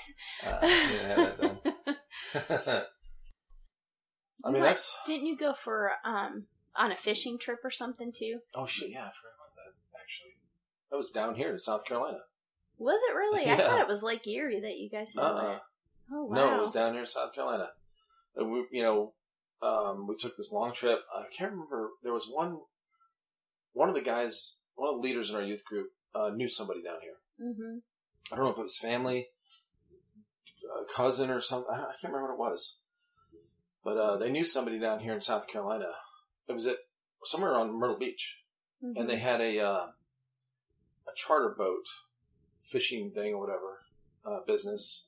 Uh, 0.45 0.61
didn't 0.61 1.07
have 1.09 1.39
that 1.41 1.65
then. 1.65 2.83
I 4.45 4.51
mean, 4.51 4.63
What? 4.63 4.69
that's. 4.69 4.95
Didn't 5.07 5.27
you 5.27 5.37
go 5.37 5.53
for 5.53 5.93
um 6.05 6.47
on 6.77 6.93
a 6.93 6.97
fishing 6.97 7.39
trip 7.39 7.59
or 7.65 7.71
something 7.71 8.13
too? 8.15 8.41
Oh 8.55 8.67
shit! 8.67 8.91
Yeah, 8.91 9.01
I 9.01 9.11
forgot 9.11 9.35
about 9.37 9.55
that. 9.57 10.01
Actually, 10.01 10.37
that 10.91 10.97
was 10.97 11.11
down 11.11 11.35
here 11.35 11.51
in 11.53 11.59
South 11.59 11.85
Carolina. 11.85 12.19
Was 12.79 13.01
it 13.11 13.15
really? 13.15 13.51
I 13.51 13.57
thought 13.57 13.81
it 13.81 13.89
was 13.89 14.03
Lake 14.05 14.27
Erie 14.29 14.61
that 14.61 14.79
you 14.79 14.89
guys 14.89 15.13
had 15.13 15.23
Uh-uh. 15.25 15.59
Oh 16.13 16.25
wow. 16.27 16.37
No, 16.37 16.55
it 16.57 16.61
was 16.61 16.71
down 16.73 16.93
here 16.93 17.01
in 17.01 17.07
South 17.07 17.35
Carolina. 17.35 17.71
We, 18.39 18.67
you 18.71 18.83
know, 18.83 19.15
um, 19.63 20.07
we 20.07 20.17
took 20.17 20.37
this 20.37 20.53
long 20.53 20.73
trip. 20.73 21.01
I 21.15 21.25
can't 21.37 21.53
remember. 21.53 21.91
There 22.03 22.13
was 22.13 22.29
one. 22.29 22.59
One 23.73 23.89
of 23.89 23.95
the 23.95 24.01
guys, 24.01 24.61
one 24.75 24.89
of 24.89 24.97
the 24.97 25.07
leaders 25.09 25.31
in 25.31 25.37
our 25.37 25.43
youth 25.43 25.65
group, 25.65 25.89
uh, 26.15 26.31
knew 26.35 26.49
somebody 26.49 26.83
down 26.83 26.99
here. 27.01 27.49
Mm-hmm. 27.49 27.79
I 28.33 28.37
don't 28.37 28.45
know 28.45 28.53
if 28.53 28.59
it 28.59 28.63
was 28.63 28.79
family, 28.79 29.29
a 30.65 30.93
cousin, 30.93 31.31
or 31.31 31.41
something. 31.41 31.71
I 31.73 31.81
I 31.81 31.95
can't 32.01 32.13
remember 32.13 32.35
what 32.37 32.49
it 32.49 32.53
was. 32.53 32.79
But 33.85 33.97
uh, 33.97 34.17
they 34.17 34.31
knew 34.31 34.45
somebody 34.45 34.79
down 34.79 35.01
here 35.01 35.13
in 35.13 35.21
South 35.21 35.47
Carolina. 35.47 35.91
It 36.49 36.53
was 36.53 36.67
at 36.67 36.79
somewhere 37.25 37.55
on 37.55 37.79
Myrtle 37.79 37.99
Beach. 37.99 38.39
Mm-hmm. 38.85 39.01
and 39.01 39.11
they 39.11 39.17
had 39.17 39.41
a 39.41 39.59
uh, 39.59 39.87
a 41.09 41.15
charter 41.17 41.53
boat 41.59 41.85
fishing 42.63 43.11
thing 43.11 43.35
or 43.35 43.41
whatever 43.41 43.81
uh, 44.25 44.45
business. 44.47 45.07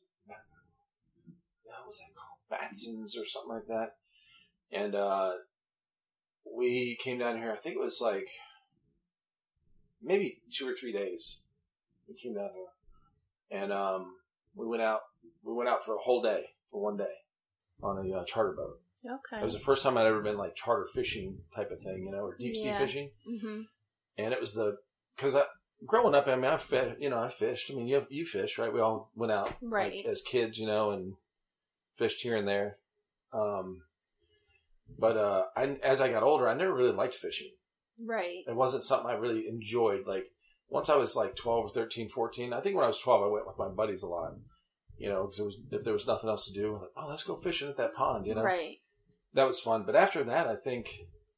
What 1.62 1.86
was 1.86 1.98
that 1.98 2.12
called? 2.16 2.29
Batson's 2.50 3.16
or 3.16 3.24
something 3.24 3.52
like 3.54 3.66
that. 3.68 3.90
And 4.72 4.94
uh, 4.94 5.32
we 6.56 6.96
came 7.02 7.18
down 7.18 7.36
here. 7.38 7.52
I 7.52 7.56
think 7.56 7.76
it 7.76 7.80
was 7.80 8.00
like 8.00 8.28
maybe 10.02 10.40
two 10.50 10.68
or 10.68 10.72
three 10.72 10.92
days. 10.92 11.40
We 12.08 12.14
came 12.14 12.34
down 12.34 12.50
here, 12.54 13.60
and 13.62 13.72
um, 13.72 14.14
we 14.54 14.66
went 14.66 14.82
out. 14.82 15.00
We 15.44 15.52
went 15.54 15.68
out 15.68 15.84
for 15.84 15.94
a 15.94 15.98
whole 15.98 16.22
day 16.22 16.44
for 16.70 16.82
one 16.82 16.96
day 16.96 17.12
on 17.82 17.98
a 18.10 18.16
uh, 18.18 18.24
charter 18.24 18.52
boat. 18.52 18.80
okay. 19.06 19.40
It 19.40 19.44
was 19.44 19.54
the 19.54 19.60
first 19.60 19.82
time 19.82 19.96
I'd 19.96 20.06
ever 20.06 20.20
been 20.20 20.36
like 20.36 20.54
charter 20.54 20.86
fishing 20.92 21.38
type 21.54 21.70
of 21.70 21.80
thing, 21.80 22.04
you 22.04 22.10
know, 22.12 22.24
or 22.24 22.36
deep 22.38 22.54
sea 22.56 22.66
Yeah. 22.66 22.78
fishing 22.78 23.10
mm-hmm. 23.28 23.62
and 24.18 24.32
it 24.34 24.40
was 24.40 24.54
the 24.54 24.76
because 25.16 25.34
I 25.34 25.44
growing 25.86 26.14
up. 26.14 26.28
I 26.28 26.34
mean, 26.36 26.44
I 26.44 26.56
fi- 26.58 26.96
you 26.98 27.08
know 27.10 27.18
I 27.18 27.28
fished. 27.28 27.70
I 27.70 27.74
mean, 27.74 27.86
you 27.88 28.06
you 28.10 28.26
fished, 28.26 28.58
right? 28.58 28.72
We 28.72 28.80
all 28.80 29.10
went 29.14 29.32
out 29.32 29.46
like, 29.46 29.56
Right. 29.62 30.04
as 30.06 30.20
kids, 30.22 30.58
you 30.58 30.66
know, 30.66 30.90
and 30.90 31.14
fished 31.96 32.20
here 32.22 32.36
and 32.36 32.46
there. 32.48 32.76
Um, 33.32 33.82
but 34.98 35.16
uh, 35.16 35.46
I, 35.56 35.76
as 35.82 36.00
I 36.00 36.10
got 36.10 36.22
older, 36.22 36.48
I 36.48 36.54
never 36.54 36.74
really 36.74 36.92
liked 36.92 37.14
fishing. 37.14 37.50
Right. 38.02 38.44
It 38.46 38.56
wasn't 38.56 38.84
something 38.84 39.08
I 39.10 39.14
really 39.14 39.46
enjoyed. 39.48 40.06
Like 40.06 40.24
once 40.68 40.88
I 40.90 40.96
was 40.96 41.14
like 41.16 41.36
12 41.36 41.64
or 41.66 41.68
13, 41.68 42.08
14, 42.08 42.52
I 42.52 42.60
think 42.60 42.76
when 42.76 42.84
I 42.84 42.88
was 42.88 42.98
12, 43.00 43.22
I 43.22 43.26
went 43.28 43.46
with 43.46 43.58
my 43.58 43.68
buddies 43.68 44.02
a 44.02 44.08
lot. 44.08 44.32
You 44.98 45.08
know, 45.08 45.26
because 45.28 45.56
if 45.70 45.82
there 45.84 45.94
was 45.94 46.06
nothing 46.06 46.28
else 46.28 46.46
to 46.46 46.52
do, 46.52 46.74
like, 46.74 46.90
oh, 46.96 47.08
let's 47.08 47.24
go 47.24 47.34
fishing 47.34 47.68
at 47.68 47.78
that 47.78 47.94
pond. 47.94 48.26
You 48.26 48.34
know, 48.34 48.42
Right. 48.42 48.76
that 49.32 49.46
was 49.46 49.58
fun. 49.60 49.84
But 49.86 49.96
after 49.96 50.22
that, 50.24 50.46
I 50.46 50.56
think 50.56 50.90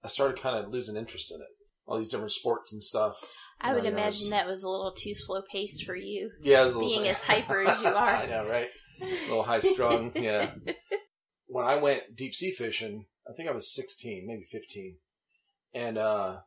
I 0.03 0.09
started 0.09 0.41
kind 0.43 0.57
of 0.65 0.73
losing 0.73 0.97
interest 0.97 1.31
in 1.33 1.41
it. 1.41 1.47
All 1.87 1.97
these 1.99 2.09
different 2.09 2.33
sports 2.33 2.73
and 2.73 2.83
stuff. 2.83 3.21
I 3.61 3.69
You 3.69 3.75
would 3.77 3.85
know, 3.85 3.91
imagine 3.91 4.27
it's- 4.27 4.31
that 4.31 4.49
was 4.49 4.65
a 4.65 4.69
little 4.69 4.91
too 4.93 5.15
slow 5.15 5.43
paced 5.43 5.85
for 5.85 5.95
you. 5.95 6.33
Yeah, 6.41 6.61
it 6.61 6.65
was 6.65 6.75
a 6.75 6.79
little 6.81 6.93
Being 6.93 7.09
as 7.09 7.23
hyper 7.23 7.61
as 7.62 7.81
you 7.83 7.88
are. 7.95 7.95
I 8.09 8.27
know, 8.27 8.49
right? 8.49 8.69
A 9.03 9.29
little 9.29 9.43
high 9.43 9.61
strung. 9.61 10.12
Yeah. 10.17 10.55
when 11.47 11.67
I 11.67 11.77
went 11.77 12.17
deep 12.17 12.35
sea 12.35 12.51
fishing, 12.53 13.07
I 13.29 13.33
think 13.35 13.49
I 13.49 13.53
was 13.53 13.75
16, 13.75 14.25
maybe 14.27 14.45
15. 14.45 14.97
And, 15.75 15.99
uh, 15.99 16.38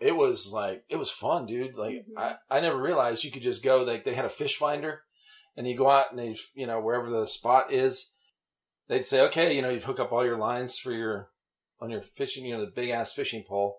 it 0.00 0.16
was 0.16 0.50
like, 0.52 0.84
it 0.88 0.96
was 0.96 1.10
fun, 1.10 1.46
dude. 1.46 1.76
Like, 1.76 1.94
Mhm. 1.94 2.18
I, 2.18 2.36
I 2.50 2.60
never 2.60 2.80
realized 2.80 3.24
you 3.24 3.30
could 3.30 3.42
just 3.42 3.62
go, 3.62 3.82
like, 3.84 4.04
they 4.04 4.14
had 4.14 4.24
a 4.24 4.28
fish 4.30 4.56
finder 4.56 5.02
and 5.56 5.66
you 5.68 5.76
go 5.76 5.88
out 5.88 6.10
and 6.10 6.18
they, 6.18 6.36
you 6.54 6.66
know, 6.66 6.80
wherever 6.80 7.08
the 7.10 7.26
spot 7.26 7.72
is, 7.72 8.12
they'd 8.88 9.06
say, 9.06 9.20
okay, 9.22 9.54
you 9.54 9.62
know, 9.62 9.70
you'd 9.70 9.84
hook 9.84 10.00
up 10.00 10.12
all 10.12 10.24
your 10.24 10.36
lines 10.38 10.78
for 10.78 10.92
your, 10.92 11.30
on 11.80 11.90
your 11.90 12.02
fishing, 12.02 12.44
you 12.44 12.54
know, 12.56 12.64
the 12.64 12.70
big 12.70 12.90
ass 12.90 13.12
fishing 13.12 13.44
pole. 13.46 13.78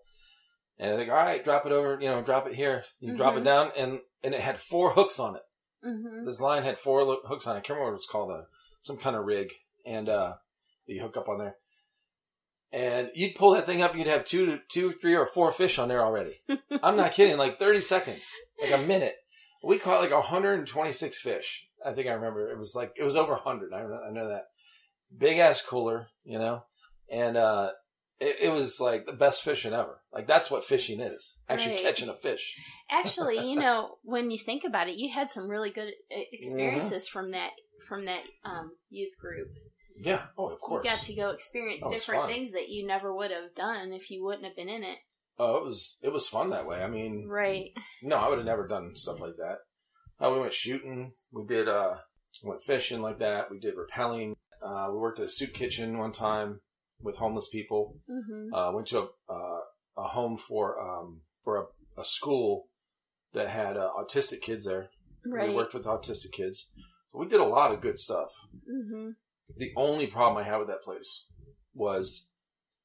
And 0.77 0.89
they're 0.91 0.97
like, 0.99 1.09
all 1.09 1.15
right, 1.25 1.43
drop 1.43 1.65
it 1.65 1.71
over, 1.71 1.99
you 2.01 2.07
know, 2.07 2.21
drop 2.21 2.47
it 2.47 2.53
here. 2.55 2.83
You 2.99 3.15
drop 3.15 3.35
it 3.35 3.41
Mhm. 3.41 3.45
down 3.45 3.71
and, 3.77 3.99
and 4.23 4.33
it 4.33 4.41
had 4.41 4.57
four 4.57 4.91
hooks 4.91 5.19
on 5.19 5.35
it 5.35 5.41
Mm-hmm. 5.85 6.25
this 6.25 6.39
line 6.41 6.63
had 6.63 6.77
four 6.79 7.03
lo- 7.03 7.19
hooks 7.25 7.45
on 7.47 7.55
it. 7.55 7.59
I 7.59 7.61
can't 7.61 7.77
remember 7.77 7.91
what 7.93 7.97
it's 7.97 8.07
called, 8.09 8.31
uh, 8.31 8.43
some 8.81 8.97
kind 8.97 9.15
of 9.15 9.25
rig, 9.25 9.51
and 9.85 10.09
uh, 10.09 10.35
you 10.87 11.01
hook 11.01 11.17
up 11.17 11.29
on 11.29 11.37
there. 11.37 11.55
And 12.71 13.09
you'd 13.15 13.35
pull 13.35 13.51
that 13.51 13.65
thing 13.65 13.81
up, 13.81 13.95
you'd 13.95 14.07
have 14.07 14.25
two, 14.25 14.59
two, 14.67 14.91
three, 14.93 15.15
or 15.15 15.25
four 15.25 15.51
fish 15.51 15.79
on 15.79 15.87
there 15.87 16.03
already. 16.03 16.33
I'm 16.83 16.97
not 16.97 17.13
kidding, 17.13 17.37
like 17.37 17.57
30 17.59 17.79
seconds, 17.81 18.29
like 18.61 18.73
a 18.73 18.83
minute. 18.83 19.15
We 19.63 19.77
caught 19.77 20.01
like 20.01 20.11
126 20.11 21.19
fish. 21.19 21.65
I 21.85 21.93
think 21.93 22.07
I 22.07 22.13
remember 22.13 22.51
it 22.51 22.57
was 22.57 22.75
like 22.75 22.93
it 22.97 23.03
was 23.03 23.15
over 23.15 23.33
100. 23.33 23.73
I, 23.73 24.07
I 24.07 24.11
know 24.11 24.27
that 24.27 24.45
big 25.15 25.37
ass 25.37 25.61
cooler, 25.61 26.07
you 26.23 26.37
know, 26.39 26.63
and 27.09 27.37
uh, 27.37 27.71
it, 28.19 28.37
it 28.43 28.49
was 28.51 28.79
like 28.79 29.05
the 29.05 29.13
best 29.13 29.43
fishing 29.43 29.73
ever. 29.73 30.01
Like 30.13 30.27
that's 30.27 30.49
what 30.49 30.63
fishing 30.63 30.99
is, 30.99 31.39
actually 31.49 31.75
Right. 31.75 31.83
catching 31.83 32.09
a 32.09 32.15
fish. 32.15 32.55
Actually, 32.89 33.49
you 33.49 33.55
know, 33.55 33.95
when 34.03 34.31
you 34.31 34.37
think 34.37 34.63
about 34.63 34.87
it, 34.89 34.95
you 34.97 35.11
had 35.11 35.29
some 35.31 35.49
really 35.49 35.71
good 35.71 35.89
Mm-hmm. 36.11 36.19
e- 36.19 36.27
experiences 36.31 37.07
from 37.07 37.31
that 37.31 37.51
from 37.87 38.05
that 38.05 38.23
um, 38.43 38.71
youth 38.89 39.17
group. 39.19 39.49
Yeah, 39.97 40.23
oh, 40.37 40.49
of 40.49 40.59
course. 40.59 40.83
You 40.83 40.89
got 40.91 41.01
to 41.03 41.13
go 41.15 41.29
experience 41.29 41.81
Oh, 41.83 41.89
different 41.91 42.25
things 42.27 42.51
that 42.53 42.67
you 42.69 42.85
never 42.85 43.15
would 43.15 43.31
have 43.31 43.53
done 43.55 43.93
if 43.93 44.09
you 44.11 44.23
wouldn't 44.25 44.45
have 44.45 44.55
been 44.55 44.67
in 44.69 44.83
it. 44.83 44.97
Oh, 45.37 45.57
it 45.57 45.63
was 45.65 45.97
it 46.01 46.11
was 46.13 46.27
fun 46.27 46.49
that 46.51 46.65
way. 46.67 46.81
I 46.83 46.87
mean, 46.89 47.27
Right. 47.27 47.71
no, 48.01 48.17
I 48.17 48.27
would 48.29 48.37
have 48.37 48.45
never 48.45 48.67
done 48.67 48.95
stuff 48.95 49.19
like 49.21 49.35
that. 49.37 49.57
Uh, 50.19 50.31
we 50.33 50.39
went 50.39 50.53
shooting. 50.53 51.11
We 51.31 51.45
did 51.45 51.67
uh, 51.67 51.95
went 52.43 52.63
fishing 52.63 53.01
like 53.01 53.19
that. 53.19 53.51
We 53.51 53.59
did 53.59 53.75
rappelling. 53.75 54.35
Uh, 54.61 54.87
we 54.91 54.97
worked 54.97 55.19
at 55.19 55.25
a 55.25 55.29
soup 55.29 55.53
kitchen 55.53 55.97
one 55.97 56.11
time 56.13 56.61
with 57.01 57.17
homeless 57.17 57.47
people. 57.51 57.97
Mm-hmm. 58.09 58.53
Uh, 58.53 58.71
went 58.71 58.87
to 58.87 58.99
a 58.99 59.33
uh, 59.33 59.59
a 59.97 60.03
home 60.03 60.37
for 60.37 60.79
um, 60.79 61.21
for 61.43 61.57
a, 61.57 62.01
a 62.01 62.05
school 62.05 62.65
that 63.33 63.49
had 63.49 63.77
uh, 63.77 63.89
autistic 63.97 64.41
kids 64.41 64.65
there. 64.65 64.89
Right. 65.25 65.49
We 65.49 65.55
worked 65.55 65.73
with 65.73 65.85
autistic 65.85 66.31
kids. 66.31 66.69
So 67.11 67.19
we 67.19 67.27
did 67.27 67.39
a 67.39 67.45
lot 67.45 67.71
of 67.71 67.81
good 67.81 67.99
stuff. 67.99 68.31
Mm-hmm. 68.69 69.11
The 69.57 69.71
only 69.75 70.07
problem 70.07 70.37
I 70.37 70.47
had 70.47 70.57
with 70.57 70.67
that 70.67 70.83
place 70.83 71.25
was 71.73 72.27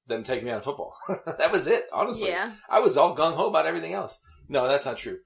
them 0.07 0.25
taking 0.25 0.45
me 0.45 0.51
out 0.51 0.59
of 0.59 0.65
football. 0.65 0.95
that 1.39 1.53
was 1.53 1.67
it, 1.67 1.85
honestly. 1.93 2.29
Yeah. 2.29 2.53
I 2.69 2.81
was 2.81 2.97
all 2.97 3.17
gung 3.17 3.35
ho 3.35 3.49
about 3.49 3.67
everything 3.67 3.93
else. 3.93 4.21
No, 4.49 4.67
that's 4.69 4.87
not 4.87 4.99
true. 4.99 5.19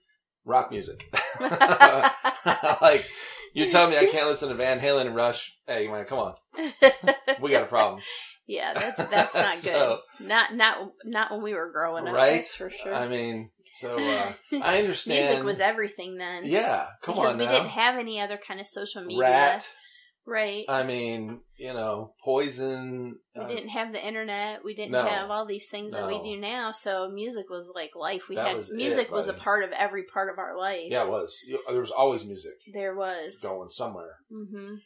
Rock 0.45 0.71
music. 0.71 1.03
like 1.41 3.07
you're 3.55 3.69
telling 3.69 3.91
me 3.91 3.97
I 3.97 4.07
can't 4.11 4.27
listen 4.27 4.51
to 4.51 4.55
Van 4.55 4.79
Halen 4.79 5.07
and 5.07 5.17
Rush. 5.17 5.57
Hey, 5.67 5.89
man, 5.89 6.05
come 6.05 6.19
on. 6.19 6.35
We 7.41 7.51
got 7.51 7.63
a 7.63 7.67
problem. 7.67 8.01
Yeah, 8.47 8.75
that's 8.75 9.05
that's 9.11 9.35
not 9.35 9.55
So- 9.55 10.01
good. 10.19 10.29
Not 10.29 10.55
not 10.55 10.77
not 11.05 11.31
when 11.33 11.43
we 11.43 11.55
were 11.55 11.71
growing 11.73 12.07
up. 12.07 12.15
right? 12.15 12.35
That's 12.35 12.55
for 12.55 12.71
sure. 12.71 12.95
I 12.95 13.09
mean, 13.09 13.51
so 13.73 13.99
uh, 13.99 14.33
I 14.63 14.79
understand. 14.81 15.27
Music 15.29 15.45
was 15.45 15.61
everything 15.61 16.17
then. 16.17 16.43
Yeah, 16.45 16.87
come 17.03 17.15
because 17.17 17.35
on 17.35 17.39
we 17.39 17.47
now. 17.47 17.53
didn't 17.53 17.71
have 17.71 17.97
any 17.99 18.21
other 18.21 18.39
kind 18.47 18.61
of 18.61 18.69
social 18.69 19.03
media. 19.05 19.23
Rat. 19.23 19.69
Right. 20.27 20.65
I 20.71 20.85
mean, 20.85 21.43
you 21.59 21.75
know, 21.75 22.15
poison. 22.25 23.17
we 23.37 23.43
uh, 23.43 23.47
didn't 23.47 23.69
have 23.69 23.93
the 23.93 24.03
internet. 24.03 24.65
We 24.65 24.75
didn't 24.75 24.93
no. 24.93 25.05
have 25.05 25.29
all 25.31 25.45
these 25.45 25.69
things 25.69 25.93
that 25.93 26.07
we 26.07 26.19
do 26.23 26.41
now. 26.41 26.73
So 26.73 27.11
music 27.11 27.51
was 27.51 27.71
like 27.75 27.91
life. 27.95 28.31
We 28.31 28.37
That 28.37 28.47
had 28.47 28.57
was 28.57 28.71
it, 28.71 28.77
music 28.77 29.11
was 29.11 29.29
a 29.29 29.35
part 29.35 29.65
of 29.65 29.71
every 29.73 30.05
part 30.05 30.31
of 30.33 30.39
our 30.39 30.57
life. 30.57 30.87
yeah, 30.87 31.05
it 31.05 31.11
was. 31.11 31.37
There 31.69 31.79
was 31.81 31.91
always 31.91 32.25
music 32.25 32.55
There 32.73 32.95
was. 32.97 33.39
going 33.43 33.69
somewhere. 33.69 34.17
hmm 34.31 34.77